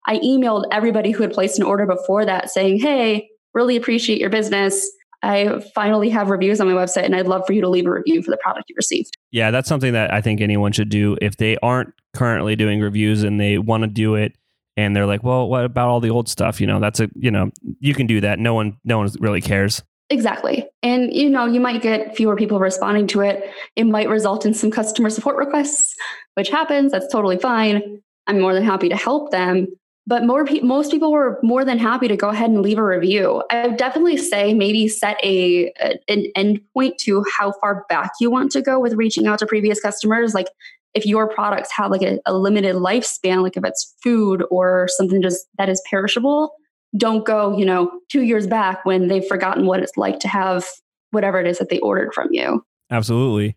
i 0.06 0.18
emailed 0.18 0.64
everybody 0.72 1.10
who 1.10 1.22
had 1.22 1.32
placed 1.32 1.58
an 1.58 1.64
order 1.64 1.86
before 1.86 2.24
that 2.24 2.50
saying 2.50 2.78
hey 2.78 3.28
really 3.56 3.74
appreciate 3.74 4.20
your 4.20 4.30
business. 4.30 4.88
I 5.22 5.60
finally 5.74 6.10
have 6.10 6.30
reviews 6.30 6.60
on 6.60 6.68
my 6.68 6.74
website 6.74 7.04
and 7.04 7.16
I'd 7.16 7.26
love 7.26 7.42
for 7.46 7.54
you 7.54 7.62
to 7.62 7.68
leave 7.68 7.86
a 7.86 7.90
review 7.90 8.22
for 8.22 8.30
the 8.30 8.36
product 8.36 8.68
you 8.68 8.74
received. 8.76 9.16
Yeah, 9.32 9.50
that's 9.50 9.68
something 9.68 9.94
that 9.94 10.12
I 10.12 10.20
think 10.20 10.40
anyone 10.40 10.72
should 10.72 10.90
do 10.90 11.16
if 11.20 11.38
they 11.38 11.56
aren't 11.62 11.92
currently 12.14 12.54
doing 12.54 12.80
reviews 12.80 13.22
and 13.22 13.40
they 13.40 13.58
want 13.58 13.82
to 13.82 13.88
do 13.88 14.14
it 14.14 14.36
and 14.76 14.94
they're 14.94 15.06
like, 15.06 15.24
"Well, 15.24 15.48
what 15.48 15.64
about 15.64 15.88
all 15.88 16.00
the 16.00 16.10
old 16.10 16.28
stuff?" 16.28 16.60
You 16.60 16.66
know, 16.66 16.78
that's 16.78 17.00
a, 17.00 17.08
you 17.14 17.30
know, 17.30 17.50
you 17.80 17.94
can 17.94 18.06
do 18.06 18.20
that. 18.20 18.38
No 18.38 18.52
one 18.52 18.76
no 18.84 18.98
one 18.98 19.08
really 19.18 19.40
cares. 19.40 19.82
Exactly. 20.10 20.68
And 20.82 21.12
you 21.12 21.30
know, 21.30 21.46
you 21.46 21.60
might 21.60 21.82
get 21.82 22.14
fewer 22.14 22.36
people 22.36 22.60
responding 22.60 23.06
to 23.08 23.22
it. 23.22 23.50
It 23.74 23.84
might 23.84 24.08
result 24.08 24.44
in 24.44 24.52
some 24.52 24.70
customer 24.70 25.08
support 25.08 25.36
requests, 25.36 25.94
which 26.34 26.50
happens. 26.50 26.92
That's 26.92 27.10
totally 27.10 27.38
fine. 27.38 28.02
I'm 28.26 28.38
more 28.38 28.52
than 28.52 28.64
happy 28.64 28.90
to 28.90 28.96
help 28.96 29.30
them 29.30 29.66
but 30.06 30.24
more 30.24 30.44
pe- 30.44 30.60
most 30.60 30.90
people 30.90 31.10
were 31.10 31.38
more 31.42 31.64
than 31.64 31.78
happy 31.78 32.06
to 32.08 32.16
go 32.16 32.28
ahead 32.28 32.50
and 32.50 32.62
leave 32.62 32.78
a 32.78 32.84
review. 32.84 33.42
I 33.50 33.66
would 33.66 33.76
definitely 33.76 34.16
say 34.16 34.54
maybe 34.54 34.88
set 34.88 35.18
a, 35.22 35.72
a 35.80 35.98
an 36.08 36.26
endpoint 36.36 36.98
to 36.98 37.24
how 37.36 37.52
far 37.60 37.84
back 37.88 38.12
you 38.20 38.30
want 38.30 38.52
to 38.52 38.62
go 38.62 38.78
with 38.78 38.94
reaching 38.94 39.26
out 39.26 39.40
to 39.40 39.46
previous 39.46 39.80
customers. 39.80 40.34
Like 40.34 40.46
if 40.94 41.04
your 41.04 41.28
products 41.28 41.70
have 41.72 41.90
like 41.90 42.02
a, 42.02 42.20
a 42.24 42.34
limited 42.34 42.76
lifespan, 42.76 43.42
like 43.42 43.56
if 43.56 43.64
it's 43.64 43.94
food 44.02 44.44
or 44.50 44.88
something 44.96 45.20
just 45.20 45.46
that 45.58 45.68
is 45.68 45.82
perishable, 45.90 46.52
don't 46.96 47.26
go 47.26 47.56
you 47.58 47.64
know 47.64 47.90
two 48.08 48.22
years 48.22 48.46
back 48.46 48.84
when 48.84 49.08
they've 49.08 49.26
forgotten 49.26 49.66
what 49.66 49.80
it's 49.80 49.96
like 49.96 50.20
to 50.20 50.28
have 50.28 50.64
whatever 51.10 51.40
it 51.40 51.46
is 51.46 51.58
that 51.58 51.68
they 51.68 51.80
ordered 51.80 52.14
from 52.14 52.28
you. 52.30 52.64
Absolutely. 52.90 53.56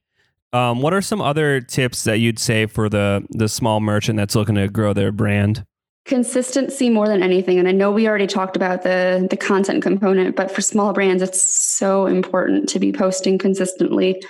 Um, 0.52 0.82
what 0.82 0.96
are 0.96 1.02
some 1.02 1.22
other 1.22 1.62
tips 1.62 2.06
that 2.06 2.18
you'd 2.18 2.40
say 2.40 2.66
for 2.66 2.90
the 2.90 3.24
the 3.30 3.48
small 3.48 3.80
merchant 3.80 4.18
that's 4.18 4.34
looking 4.34 4.56
to 4.56 4.68
grow 4.68 4.94
their 4.94 5.12
brand? 5.12 5.64
Consistency 6.10 6.90
more 6.90 7.08
than 7.08 7.22
anything. 7.22 7.60
And 7.60 7.68
i 7.68 7.72
know 7.72 7.92
we 7.92 8.08
already 8.08 8.28
talked 8.28 8.56
about 8.56 8.82
the 8.82 9.28
the 9.30 9.38
content 9.38 9.84
component 9.84 10.36
but 10.36 10.52
for 10.52 10.62
small 10.62 10.92
brands 10.92 11.22
it's 11.22 11.42
so 11.42 12.08
important 12.08 12.68
to 12.70 12.80
be 12.80 12.92
posting 12.92 13.38
consistently 13.38 14.22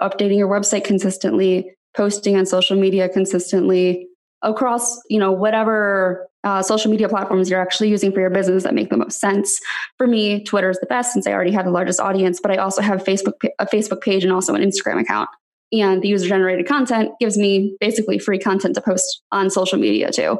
updating 0.00 0.38
your 0.38 0.48
website 0.48 0.84
consistently 0.84 1.74
posting 1.96 2.36
on 2.36 2.46
social 2.46 2.76
media 2.76 3.08
consistently 3.08 4.06
across 4.42 5.00
you 5.10 5.18
know 5.18 5.32
whatever 5.32 6.26
uh, 6.44 6.62
social 6.62 6.90
media 6.90 7.08
platforms 7.08 7.50
you're 7.50 7.60
actually 7.60 7.88
using 7.88 8.12
for 8.12 8.20
your 8.20 8.28
business 8.30 8.64
that 8.64 8.74
make 8.74 8.90
the 8.90 8.98
most 8.98 9.18
sense. 9.18 9.58
For 9.98 10.06
me 10.06 10.44
twitter 10.44 10.70
is 10.70 10.78
the 10.78 10.86
best 10.86 11.12
since 11.12 11.26
i 11.26 11.32
already 11.32 11.52
have 11.52 11.64
the 11.64 11.72
largest 11.72 11.98
audience 11.98 12.38
but 12.40 12.52
i 12.52 12.56
also 12.56 12.80
have 12.80 13.02
facebook 13.02 13.38
a 13.58 13.66
facebook 13.66 14.02
page 14.02 14.22
and 14.22 14.32
also 14.32 14.54
an 14.54 14.62
instagram 14.62 15.00
account. 15.00 15.28
And 15.72 16.02
the 16.02 16.08
user 16.08 16.28
generated 16.28 16.68
content 16.68 17.10
gives 17.18 17.36
me 17.36 17.76
basically 17.80 18.20
free 18.20 18.38
content 18.38 18.76
to 18.76 18.80
post 18.80 19.22
on 19.32 19.50
social 19.50 19.78
media 19.78 20.12
too. 20.12 20.38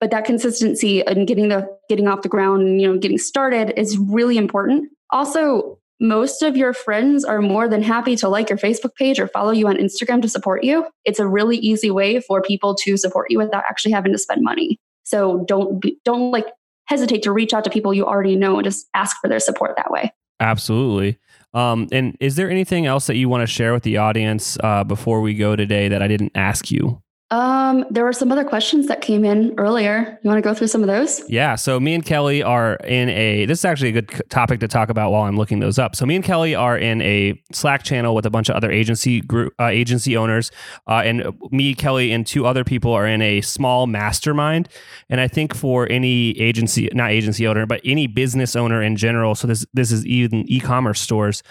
But 0.00 0.10
that 0.10 0.24
consistency 0.24 1.04
and 1.06 1.26
getting 1.26 1.48
the 1.48 1.66
getting 1.88 2.06
off 2.06 2.22
the 2.22 2.28
ground 2.28 2.62
and 2.62 2.80
you 2.80 2.86
know 2.86 2.98
getting 2.98 3.18
started 3.18 3.72
is 3.78 3.96
really 3.96 4.36
important. 4.36 4.90
Also, 5.10 5.78
most 6.00 6.42
of 6.42 6.56
your 6.56 6.74
friends 6.74 7.24
are 7.24 7.40
more 7.40 7.68
than 7.68 7.82
happy 7.82 8.16
to 8.16 8.28
like 8.28 8.50
your 8.50 8.58
Facebook 8.58 8.94
page 8.96 9.18
or 9.18 9.28
follow 9.28 9.52
you 9.52 9.66
on 9.68 9.76
Instagram 9.76 10.20
to 10.22 10.28
support 10.28 10.64
you. 10.64 10.86
It's 11.04 11.18
a 11.18 11.26
really 11.26 11.56
easy 11.58 11.90
way 11.90 12.20
for 12.20 12.42
people 12.42 12.74
to 12.74 12.96
support 12.96 13.30
you 13.30 13.38
without 13.38 13.64
actually 13.68 13.92
having 13.92 14.12
to 14.12 14.18
spend 14.18 14.42
money. 14.42 14.78
So 15.04 15.44
don't 15.48 15.80
be, 15.80 15.98
don't 16.04 16.30
like 16.30 16.46
hesitate 16.86 17.22
to 17.22 17.32
reach 17.32 17.54
out 17.54 17.64
to 17.64 17.70
people 17.70 17.94
you 17.94 18.04
already 18.04 18.36
know 18.36 18.56
and 18.56 18.64
just 18.64 18.86
ask 18.94 19.16
for 19.20 19.28
their 19.28 19.40
support 19.40 19.76
that 19.76 19.90
way. 19.90 20.12
Absolutely. 20.40 21.18
Um, 21.54 21.88
and 21.90 22.16
is 22.20 22.36
there 22.36 22.50
anything 22.50 22.84
else 22.84 23.06
that 23.06 23.16
you 23.16 23.28
want 23.28 23.42
to 23.42 23.46
share 23.46 23.72
with 23.72 23.82
the 23.82 23.96
audience 23.96 24.58
uh, 24.62 24.84
before 24.84 25.22
we 25.22 25.34
go 25.34 25.56
today 25.56 25.88
that 25.88 26.02
I 26.02 26.08
didn't 26.08 26.32
ask 26.34 26.70
you? 26.70 27.02
Um, 27.32 27.84
there 27.90 28.04
were 28.04 28.12
some 28.12 28.30
other 28.30 28.44
questions 28.44 28.86
that 28.86 29.00
came 29.00 29.24
in 29.24 29.52
earlier. 29.58 30.16
You 30.22 30.28
want 30.28 30.38
to 30.38 30.48
go 30.48 30.54
through 30.54 30.68
some 30.68 30.82
of 30.82 30.86
those? 30.86 31.28
Yeah. 31.28 31.56
So 31.56 31.80
me 31.80 31.94
and 31.94 32.06
Kelly 32.06 32.40
are 32.40 32.76
in 32.84 33.08
a. 33.08 33.46
This 33.46 33.58
is 33.58 33.64
actually 33.64 33.88
a 33.88 34.00
good 34.00 34.22
topic 34.28 34.60
to 34.60 34.68
talk 34.68 34.90
about 34.90 35.10
while 35.10 35.22
I'm 35.22 35.36
looking 35.36 35.58
those 35.58 35.76
up. 35.76 35.96
So 35.96 36.06
me 36.06 36.14
and 36.14 36.24
Kelly 36.24 36.54
are 36.54 36.78
in 36.78 37.02
a 37.02 37.42
Slack 37.52 37.82
channel 37.82 38.14
with 38.14 38.26
a 38.26 38.30
bunch 38.30 38.48
of 38.48 38.54
other 38.54 38.70
agency 38.70 39.22
group 39.22 39.52
uh, 39.58 39.66
agency 39.66 40.16
owners, 40.16 40.52
uh, 40.86 41.02
and 41.04 41.26
me, 41.50 41.74
Kelly, 41.74 42.12
and 42.12 42.24
two 42.24 42.46
other 42.46 42.62
people 42.62 42.92
are 42.92 43.06
in 43.06 43.20
a 43.20 43.40
small 43.40 43.88
mastermind. 43.88 44.68
And 45.08 45.20
I 45.20 45.26
think 45.26 45.52
for 45.52 45.90
any 45.90 46.30
agency, 46.38 46.88
not 46.92 47.10
agency 47.10 47.48
owner, 47.48 47.66
but 47.66 47.80
any 47.84 48.06
business 48.06 48.54
owner 48.54 48.80
in 48.80 48.94
general. 48.94 49.34
So 49.34 49.48
this 49.48 49.66
this 49.74 49.90
is 49.90 50.06
even 50.06 50.48
e-commerce 50.48 51.00
stores 51.00 51.42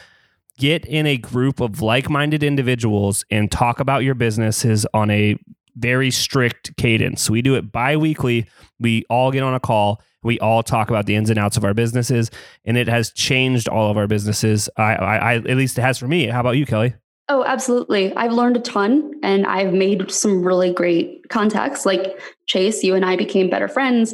get 0.57 0.85
in 0.85 1.05
a 1.05 1.17
group 1.17 1.59
of 1.59 1.81
like-minded 1.81 2.41
individuals 2.41 3.25
and 3.29 3.51
talk 3.51 3.81
about 3.81 4.05
your 4.05 4.15
businesses 4.15 4.85
on 4.93 5.11
a 5.11 5.37
very 5.75 6.11
strict 6.11 6.75
cadence. 6.77 7.29
We 7.29 7.41
do 7.41 7.55
it 7.55 7.71
bi-weekly. 7.71 8.47
We 8.79 9.05
all 9.09 9.31
get 9.31 9.43
on 9.43 9.53
a 9.53 9.59
call. 9.59 10.01
We 10.23 10.39
all 10.39 10.63
talk 10.63 10.89
about 10.89 11.05
the 11.05 11.15
ins 11.15 11.29
and 11.29 11.37
outs 11.37 11.55
of 11.55 11.63
our 11.63 11.73
businesses, 11.73 12.31
and 12.65 12.77
it 12.77 12.87
has 12.87 13.11
changed 13.11 13.69
all 13.69 13.91
of 13.91 13.97
our 13.97 14.07
businesses. 14.07 14.69
I, 14.75 14.95
I, 14.95 15.15
I 15.17 15.35
at 15.35 15.45
least 15.45 15.77
it 15.77 15.81
has 15.81 15.99
for 15.99 16.07
me. 16.07 16.25
How 16.27 16.39
about 16.39 16.57
you, 16.57 16.65
Kelly? 16.65 16.95
Oh, 17.27 17.43
absolutely. 17.43 18.15
I've 18.15 18.33
learned 18.33 18.57
a 18.57 18.59
ton 18.59 19.13
and 19.23 19.47
I've 19.47 19.73
made 19.73 20.11
some 20.11 20.43
really 20.43 20.71
great 20.71 21.27
contacts. 21.29 21.85
Like 21.85 22.19
Chase, 22.45 22.83
you 22.83 22.93
and 22.93 23.03
I 23.03 23.15
became 23.15 23.49
better 23.49 23.67
friends. 23.67 24.13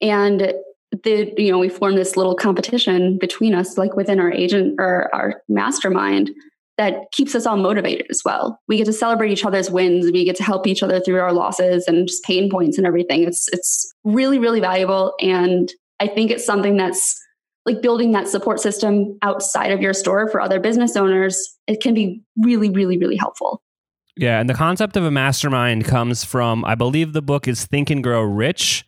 And 0.00 0.52
the, 1.04 1.32
you 1.36 1.52
know, 1.52 1.58
we 1.58 1.68
formed 1.68 1.98
this 1.98 2.16
little 2.16 2.34
competition 2.34 3.16
between 3.18 3.54
us, 3.54 3.78
like 3.78 3.94
within 3.94 4.18
our 4.18 4.32
agent 4.32 4.74
or 4.78 5.08
our 5.14 5.42
mastermind 5.48 6.30
that 6.78 7.10
keeps 7.12 7.34
us 7.34 7.44
all 7.44 7.56
motivated 7.56 8.06
as 8.08 8.22
well. 8.24 8.58
We 8.68 8.78
get 8.78 8.86
to 8.86 8.92
celebrate 8.92 9.32
each 9.32 9.44
other's 9.44 9.70
wins. 9.70 10.10
We 10.10 10.24
get 10.24 10.36
to 10.36 10.44
help 10.44 10.66
each 10.66 10.82
other 10.82 11.00
through 11.00 11.20
our 11.20 11.32
losses 11.32 11.86
and 11.88 12.06
just 12.06 12.22
pain 12.22 12.48
points 12.48 12.78
and 12.78 12.86
everything. 12.86 13.24
It's 13.24 13.48
it's 13.48 13.92
really 14.04 14.38
really 14.38 14.60
valuable, 14.60 15.12
and 15.20 15.70
I 16.00 16.06
think 16.06 16.30
it's 16.30 16.46
something 16.46 16.76
that's 16.76 17.20
like 17.66 17.82
building 17.82 18.12
that 18.12 18.28
support 18.28 18.60
system 18.60 19.18
outside 19.20 19.72
of 19.72 19.82
your 19.82 19.92
store 19.92 20.28
for 20.28 20.40
other 20.40 20.60
business 20.60 20.96
owners. 20.96 21.56
It 21.66 21.82
can 21.82 21.92
be 21.92 22.22
really 22.38 22.70
really 22.70 22.96
really 22.96 23.16
helpful. 23.16 23.60
Yeah, 24.16 24.40
and 24.40 24.48
the 24.48 24.54
concept 24.54 24.96
of 24.96 25.04
a 25.04 25.10
mastermind 25.10 25.84
comes 25.84 26.24
from 26.24 26.64
I 26.64 26.76
believe 26.76 27.12
the 27.12 27.22
book 27.22 27.48
is 27.48 27.66
Think 27.66 27.90
and 27.90 28.02
Grow 28.02 28.22
Rich. 28.22 28.84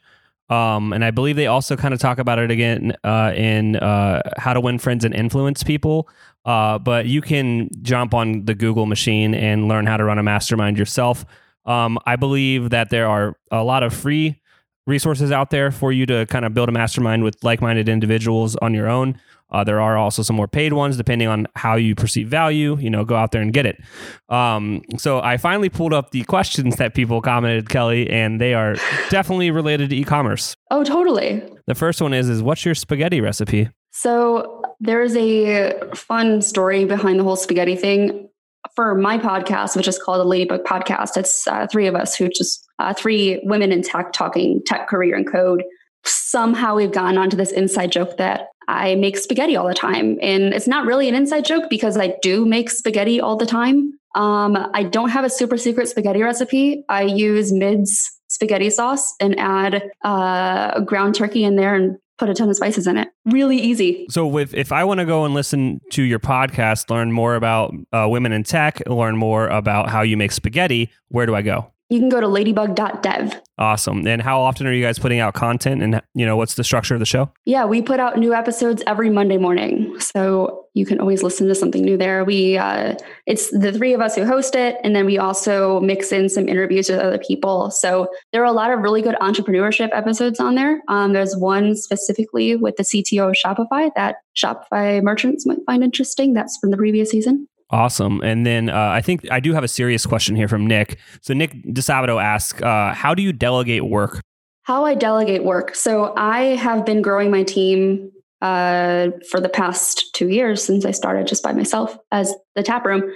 Um, 0.49 0.93
and 0.93 1.05
I 1.05 1.13
believe 1.13 1.37
they 1.37 1.47
also 1.47 1.77
kind 1.77 1.95
of 1.95 2.01
talk 2.01 2.19
about 2.19 2.41
it 2.41 2.51
again 2.51 2.93
uh, 3.05 3.33
in 3.37 3.77
uh, 3.77 4.21
How 4.37 4.53
to 4.53 4.61
Win 4.61 4.81
Friends 4.81 5.05
and 5.05 5.15
Influence 5.15 5.63
People. 5.63 6.09
Uh, 6.45 6.79
but 6.79 7.07
you 7.07 7.21
can 7.21 7.69
jump 7.83 8.15
on 8.15 8.45
the 8.45 8.55
Google 8.55 8.87
machine 8.87 9.35
and 9.35 9.69
learn 9.69 9.87
how 9.87 9.97
to 9.97 10.05
run 10.05 10.19
a 10.19 10.23
mastermind 10.23 10.79
yourself. 10.79 11.25
Um, 11.67 11.99
I 12.07 12.17
believe 12.17 12.71
that 12.71 12.91
there 12.91 13.07
are 13.07 13.37
a 13.51 13.63
lot 13.63 13.83
of 13.83 13.93
free 13.93 14.41
resources 14.87 15.31
out 15.31 15.51
there 15.51 15.71
for 15.71 15.93
you 15.93 16.07
to 16.07 16.27
kind 16.27 16.45
of 16.45 16.55
build 16.55 16.69
a 16.69 16.73
mastermind 16.73 17.23
with 17.23 17.43
like 17.45 17.61
minded 17.61 17.89
individuals 17.89 18.57
on 18.57 18.75
your 18.75 18.89
own. 18.89 19.19
Uh, 19.53 19.65
there 19.65 19.81
are 19.81 19.97
also 19.97 20.23
some 20.23 20.37
more 20.37 20.49
paid 20.49 20.73
ones 20.73 20.97
depending 20.97 21.29
on 21.29 21.47
how 21.57 21.75
you 21.75 21.95
perceive 21.95 22.29
value. 22.29 22.77
You 22.79 22.89
know, 22.89 23.05
go 23.05 23.17
out 23.17 23.33
there 23.33 23.43
and 23.43 23.53
get 23.53 23.67
it. 23.67 23.81
Um, 24.29 24.83
so 24.97 25.21
I 25.21 25.37
finally 25.37 25.69
pulled 25.69 25.93
up 25.93 26.13
the 26.13 26.23
questions 26.25 26.77
that 26.77 26.95
people 26.95 27.21
commented, 27.21 27.69
Kelly, 27.69 28.09
and 28.09 28.41
they 28.41 28.55
are 28.55 28.77
definitely 29.11 29.51
related 29.51 29.91
to 29.91 29.97
e-commerce. 29.97 30.55
Oh, 30.71 30.85
totally. 30.85 31.43
The 31.67 31.75
first 31.75 32.01
one 32.01 32.15
is: 32.15 32.29
is 32.29 32.43
what's 32.43 32.65
your 32.65 32.75
spaghetti 32.75 33.21
recipe? 33.21 33.69
So 33.93 34.60
there's 34.81 35.15
a 35.15 35.79
fun 35.95 36.41
story 36.43 36.85
behind 36.85 37.21
the 37.21 37.25
whole 37.25 37.37
spaghetti 37.37 37.77
thing. 37.77 38.29
For 38.77 38.95
my 38.95 39.19
podcast, 39.19 39.77
which 39.77 39.89
is 39.89 39.99
called 39.99 40.21
the 40.21 40.25
Ladybug 40.25 40.65
Podcast, 40.65 41.17
it's 41.17 41.47
uh, 41.47 41.67
three 41.71 41.87
of 41.87 41.95
us 41.95 42.15
who 42.15 42.29
just 42.29 42.67
uh, 42.79 42.95
three 42.95 43.41
women 43.45 43.73
in 43.73 43.83
tech 43.83 44.13
talking 44.13 44.61
tech, 44.65 44.89
career, 44.89 45.17
and 45.17 45.31
code. 45.31 45.63
Somehow 46.05 46.77
we've 46.77 46.93
gone 46.93 47.19
onto 47.19 47.37
this 47.37 47.53
inside 47.53 47.93
joke 47.93 48.17
that 48.19 48.49
I 48.69 48.95
make 48.95 49.19
spaghetti 49.19 49.57
all 49.57 49.67
the 49.67 49.75
time. 49.75 50.19
And 50.23 50.55
it's 50.55 50.69
not 50.69 50.87
really 50.87 51.09
an 51.09 51.15
inside 51.15 51.45
joke 51.45 51.65
because 51.69 51.97
I 51.97 52.15
do 52.23 52.47
make 52.47 52.71
spaghetti 52.71 53.21
all 53.21 53.37
the 53.37 53.47
time. 53.47 53.93
Um, 54.15 54.57
I 54.75 54.85
don't 54.85 55.11
have 55.11 55.25
a 55.25 55.31
super 55.31 55.57
secret 55.57 55.89
spaghetti 55.89 56.23
recipe. 56.23 56.85
I 56.89 57.03
use 57.03 57.53
Mid's 57.53 58.11
spaghetti 58.29 58.71
sauce 58.71 59.15
and 59.21 59.39
add 59.39 59.83
uh, 60.05 60.81
ground 60.81 61.17
turkey 61.17 61.45
in 61.45 61.57
there 61.57 61.75
and 61.75 61.97
put 62.21 62.29
a 62.29 62.35
ton 62.35 62.49
of 62.49 62.55
spices 62.55 62.87
in 62.87 62.99
it. 62.99 63.09
Really 63.25 63.57
easy. 63.57 64.07
So, 64.11 64.39
if, 64.39 64.55
if 64.55 64.71
I 64.71 64.85
want 64.85 65.01
to 65.01 65.07
go 65.07 65.25
and 65.25 65.35
listen 65.35 65.81
to 65.93 66.03
your 66.03 66.21
podcast, 66.21 66.91
learn 66.91 67.11
more 67.11 67.35
about 67.35 67.75
uh, 67.93 68.07
women 68.09 68.31
in 68.31 68.45
tech, 68.45 68.81
learn 68.87 69.17
more 69.17 69.49
about 69.49 69.89
how 69.89 70.03
you 70.03 70.17
make 70.17 70.31
spaghetti, 70.31 70.91
where 71.09 71.27
do 71.27 71.35
I 71.35 71.43
go? 71.43 71.73
You 71.91 71.99
can 71.99 72.09
go 72.09 72.21
to 72.21 72.29
ladybug.dev. 72.29 73.41
Awesome. 73.59 74.07
And 74.07 74.23
how 74.23 74.41
often 74.41 74.67
are 74.67 74.73
you 74.73 74.83
guys 74.83 74.99
putting 74.99 75.19
out 75.19 75.35
content 75.35 75.83
and 75.83 76.01
you 76.15 76.25
know 76.25 76.37
what's 76.37 76.55
the 76.55 76.65
structure 76.65 76.95
of 76.95 77.01
the 77.01 77.07
show? 77.07 77.31
Yeah, 77.45 77.65
we 77.67 77.83
put 77.83 77.99
out 77.99 78.17
new 78.17 78.33
episodes 78.33 78.83
every 78.87 79.11
Monday 79.11 79.37
morning. 79.37 79.99
So 79.99 80.67
you 80.75 80.87
can 80.87 81.01
always 81.01 81.25
listen 81.25 81.49
to 81.49 81.55
something 81.55 81.83
new 81.83 81.97
there. 81.97 82.25
We 82.25 82.57
uh, 82.57 82.95
it's 83.27 83.51
the 83.51 83.73
three 83.73 83.93
of 83.93 84.01
us 84.01 84.15
who 84.15 84.25
host 84.25 84.55
it 84.55 84.77
and 84.85 84.95
then 84.95 85.05
we 85.05 85.19
also 85.19 85.81
mix 85.81 86.13
in 86.13 86.29
some 86.29 86.49
interviews 86.49 86.89
with 86.89 87.01
other 87.01 87.19
people. 87.19 87.73
So 87.73 88.09
there 88.33 88.41
are 88.41 88.47
a 88.47 88.53
lot 88.53 88.71
of 88.71 88.81
really 88.81 89.03
good 89.03 89.17
entrepreneurship 89.17 89.91
episodes 89.93 90.39
on 90.39 90.55
there. 90.55 90.81
Um, 90.89 91.13
there's 91.13 91.37
one 91.37 91.75
specifically 91.75 92.55
with 92.55 92.77
the 92.77 92.85
CTO 92.85 93.31
of 93.31 93.37
Shopify 93.37 93.91
that 93.97 94.17
Shopify 94.37 95.03
merchants 95.03 95.45
might 95.45 95.59
find 95.67 95.83
interesting. 95.83 96.35
That's 96.35 96.57
from 96.59 96.71
the 96.71 96.77
previous 96.77 97.11
season. 97.11 97.49
Awesome. 97.73 98.21
And 98.23 98.45
then 98.45 98.69
uh, 98.69 98.77
I 98.77 99.01
think 99.01 99.31
I 99.31 99.39
do 99.39 99.53
have 99.53 99.63
a 99.63 99.69
serious 99.69 100.05
question 100.05 100.35
here 100.35 100.49
from 100.49 100.67
Nick. 100.67 100.99
So 101.23 101.35
Nick 101.35 101.53
Disabato 101.67 102.23
asks, 102.23 102.61
uh, 102.61 102.93
how 102.95 103.15
do 103.15 103.23
you 103.23 103.33
delegate 103.33 103.85
work? 103.85 104.21
How 104.63 104.85
I 104.85 104.95
delegate 104.95 105.45
work. 105.45 105.75
So 105.75 106.13
I 106.17 106.57
have 106.57 106.85
been 106.85 107.01
growing 107.01 107.31
my 107.31 107.45
team 107.45 108.11
uh, 108.43 109.11
for 109.31 109.41
the 109.41 109.49
past 109.49 110.13
two 110.15 110.29
years 110.29 110.63
since 110.65 110.85
I 110.85 110.91
started 110.91 111.27
just 111.27 111.43
by 111.43 111.53
myself 111.53 111.97
as 112.11 112.35
the 112.57 112.63
Taproom. 112.63 113.13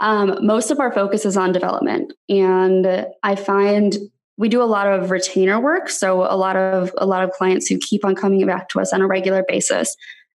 Um, 0.00 0.44
most 0.44 0.70
of 0.70 0.80
our 0.80 0.92
focus 0.92 1.24
is 1.24 1.36
on 1.36 1.52
development, 1.52 2.12
and 2.28 3.06
I 3.22 3.34
find 3.34 3.96
we 4.36 4.48
do 4.48 4.62
a 4.62 4.64
lot 4.64 4.86
of 4.86 5.10
retainer 5.10 5.58
work. 5.58 5.88
So 5.88 6.22
a 6.22 6.36
lot 6.36 6.56
of 6.56 6.92
a 6.98 7.06
lot 7.06 7.24
of 7.24 7.30
clients 7.30 7.66
who 7.66 7.78
keep 7.78 8.04
on 8.04 8.14
coming 8.14 8.44
back 8.46 8.68
to 8.70 8.80
us 8.80 8.92
on 8.92 9.00
a 9.00 9.06
regular 9.06 9.42
basis 9.48 9.96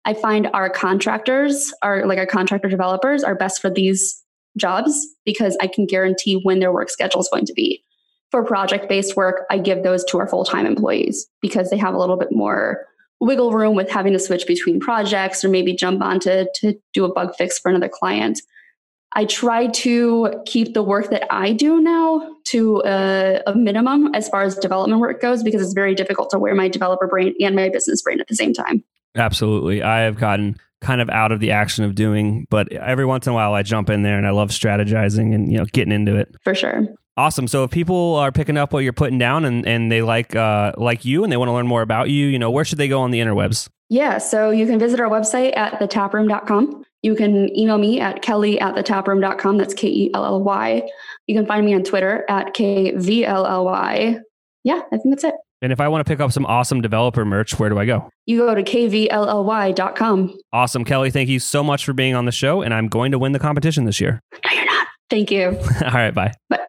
I 0.07 0.15
find 0.15 0.49
our 0.55 0.71
contractors, 0.71 1.75
our 1.83 2.07
like 2.07 2.19
our 2.19 2.27
contractor 2.27 2.69
developers, 2.69 3.25
are 3.25 3.35
best 3.35 3.61
for 3.61 3.69
these 3.69 4.23
jobs 4.57 5.07
because 5.25 5.59
I 5.61 5.67
can 5.67 5.85
guarantee 5.85 6.41
when 6.45 6.61
their 6.61 6.73
work 6.73 6.89
schedule 6.89 7.21
is 7.21 7.29
going 7.31 7.45
to 7.47 7.53
be. 7.53 7.83
For 8.31 8.45
project 8.45 8.89
based 8.89 9.17
work, 9.17 9.47
I 9.51 9.59
give 9.59 9.83
those 9.83 10.05
to 10.07 10.19
our 10.19 10.29
full 10.29 10.45
time 10.45 10.65
employees 10.65 11.27
because 11.43 11.71
they 11.71 11.77
have 11.77 11.93
a 11.93 11.99
little 11.99 12.17
bit 12.17 12.29
more 12.31 12.87
wiggle 13.21 13.53
room 13.53 13.75
with 13.75 13.91
having 13.91 14.13
to 14.13 14.19
switch 14.19 14.47
between 14.47 14.79
projects 14.79 15.45
or 15.45 15.49
maybe 15.49 15.75
jump 15.75 16.03
on 16.03 16.21
to, 16.21 16.47
do 16.93 17.05
a 17.05 17.13
bug 17.13 17.35
fix 17.37 17.59
for 17.59 17.69
another 17.71 17.89
client. 17.89 18.41
I 19.13 19.25
try 19.25 19.69
to 19.69 20.43
keep 20.45 20.75
the 20.75 20.83
work 20.83 21.11
that 21.11 21.27
I 21.31 21.53
do 21.53 21.81
now 21.81 22.37
to 22.49 22.83
a, 22.85 23.41
a, 23.47 23.55
minimum 23.55 24.15
as 24.15 24.29
far 24.29 24.43
as 24.43 24.57
development 24.57 25.01
work 25.01 25.23
goes 25.23 25.43
because 25.43 25.63
it's 25.63 25.73
very 25.73 25.95
difficult 25.95 26.29
to 26.31 26.39
wear 26.39 26.55
my 26.55 26.69
developer 26.69 27.07
brain 27.07 27.35
and 27.41 27.57
my 27.57 27.71
business 27.71 28.03
brain 28.03 28.21
at 28.21 28.29
the 28.29 28.35
same 28.35 28.53
time. 28.53 28.85
Absolutely. 29.17 29.83
I 29.83 30.01
have 30.01 30.19
gotten 30.19 30.57
kind 30.81 31.01
of 31.01 31.09
out 31.11 31.33
of 31.33 31.41
the 31.41 31.51
action 31.53 31.85
of 31.85 31.95
doing, 31.95 32.47
but 32.51 32.71
every 32.73 33.05
once 33.05 33.27
in 33.27 33.33
a 33.33 33.35
while 33.35 33.55
I 33.55 33.63
jump 33.63 33.91
in 33.91 34.03
there 34.03 34.19
and 34.19 34.27
I 34.27 34.31
love 34.31 34.51
strategizing 34.51 35.35
and 35.35 35.51
you 35.51 35.59
know 35.59 35.65
getting 35.67 35.93
into 35.93 36.17
it. 36.17 36.35
For 36.43 36.55
sure. 36.55 36.87
Awesome. 37.19 37.49
So 37.49 37.65
if 37.65 37.71
people 37.71 38.17
are 38.17 38.31
picking 38.31 38.59
up 38.59 38.75
what 38.75 38.85
you're 38.85 38.93
putting 38.93 39.19
down 39.19 39.47
and, 39.47 39.67
and 39.67 39.91
they 39.91 40.03
like 40.03 40.37
uh, 40.37 40.73
like 40.77 41.05
you 41.05 41.25
and 41.25 41.33
they 41.33 41.39
want 41.39 41.49
to 41.49 41.53
learn 41.53 41.67
more 41.67 41.83
about 41.83 42.11
you, 42.11 42.27
you 42.27 42.39
know, 42.39 42.51
where 42.51 42.65
should 42.65 42.79
they 42.79 42.89
go 42.89 43.01
on 43.01 43.11
the 43.11 43.21
interwebs? 43.21 43.69
Yeah, 43.89 44.19
so 44.19 44.51
you 44.51 44.67
can 44.67 44.79
visit 44.79 45.01
our 45.01 45.09
website 45.09 45.57
at 45.57 45.75
thetaproom.com. 45.81 46.85
You 47.03 47.15
can 47.15 47.57
email 47.57 47.79
me 47.79 48.01
at 48.01 48.21
kelly 48.21 48.61
at 48.61 48.75
thetaproom.com. 48.75 49.59
That's 49.59 49.75
K 49.75 49.89
E 49.89 50.11
L 50.13 50.25
L 50.25 50.43
Y. 50.43 50.83
You 51.27 51.35
can 51.35 51.47
find 51.47 51.65
me 51.65 51.75
on 51.75 51.85
Twitter 51.85 52.25
at 52.29 52.53
K 52.53 52.93
V 52.97 53.25
L 53.25 53.47
L 53.47 53.65
Y. 53.65 54.19
Yeah, 54.65 54.83
I 54.93 54.97
think 54.99 55.15
that's 55.15 55.25
it. 55.25 55.35
And 55.63 55.73
if 55.73 55.81
I 55.81 55.89
want 55.89 56.07
to 56.07 56.11
pick 56.11 56.21
up 56.21 56.33
some 56.33 56.45
awesome 56.47 56.83
developer 56.83 57.25
merch, 57.25 57.59
where 57.59 57.71
do 57.71 57.79
I 57.79 57.87
go? 57.87 58.11
You 58.27 58.39
go 58.39 58.55
to 58.55 58.63
kvlly.com. 58.63 60.39
Awesome. 60.53 60.85
Kelly, 60.85 61.11
thank 61.11 61.29
you 61.29 61.39
so 61.39 61.65
much 61.65 61.85
for 61.85 61.93
being 61.95 62.15
on 62.15 62.27
the 62.27 62.33
show. 62.33 62.61
And 62.61 62.75
I'm 62.75 62.89
going 62.89 63.13
to 63.13 63.19
win 63.19 63.33
the 63.33 63.39
competition 63.39 63.85
this 63.85 64.01
year. 64.01 64.21
No, 64.45 64.51
you're 64.53 64.67
not. 64.67 64.87
Thank 65.09 65.31
you. 65.31 65.59
All 65.85 65.93
right, 65.93 66.15
bye. 66.15 66.33
Bye. 66.51 66.67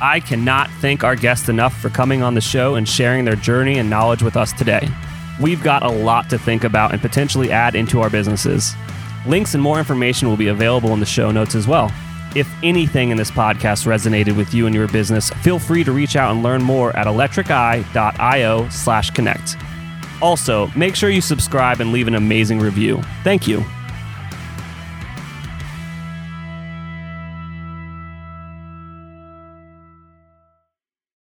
I 0.00 0.20
cannot 0.20 0.68
thank 0.80 1.04
our 1.04 1.14
guests 1.14 1.48
enough 1.48 1.76
for 1.80 1.88
coming 1.88 2.22
on 2.22 2.34
the 2.34 2.40
show 2.40 2.74
and 2.74 2.88
sharing 2.88 3.24
their 3.24 3.36
journey 3.36 3.78
and 3.78 3.88
knowledge 3.88 4.22
with 4.22 4.36
us 4.36 4.52
today. 4.52 4.88
We've 5.40 5.62
got 5.62 5.82
a 5.84 5.88
lot 5.88 6.28
to 6.30 6.38
think 6.38 6.64
about 6.64 6.92
and 6.92 7.00
potentially 7.00 7.50
add 7.52 7.74
into 7.74 8.00
our 8.00 8.10
businesses. 8.10 8.74
Links 9.26 9.54
and 9.54 9.62
more 9.62 9.78
information 9.78 10.28
will 10.28 10.36
be 10.36 10.48
available 10.48 10.92
in 10.92 11.00
the 11.00 11.06
show 11.06 11.30
notes 11.30 11.54
as 11.54 11.68
well. 11.68 11.92
If 12.34 12.48
anything 12.62 13.10
in 13.10 13.18
this 13.18 13.30
podcast 13.30 13.86
resonated 13.86 14.36
with 14.36 14.54
you 14.54 14.66
and 14.66 14.74
your 14.74 14.88
business, 14.88 15.30
feel 15.42 15.58
free 15.58 15.84
to 15.84 15.92
reach 15.92 16.16
out 16.16 16.32
and 16.32 16.42
learn 16.42 16.62
more 16.62 16.96
at 16.96 17.06
electriceye.io 17.06 18.68
slash 18.70 19.10
connect. 19.10 19.56
Also, 20.22 20.68
make 20.68 20.96
sure 20.96 21.10
you 21.10 21.20
subscribe 21.20 21.80
and 21.80 21.92
leave 21.92 22.08
an 22.08 22.14
amazing 22.14 22.58
review. 22.58 23.02
Thank 23.22 23.46
you. 23.46 23.64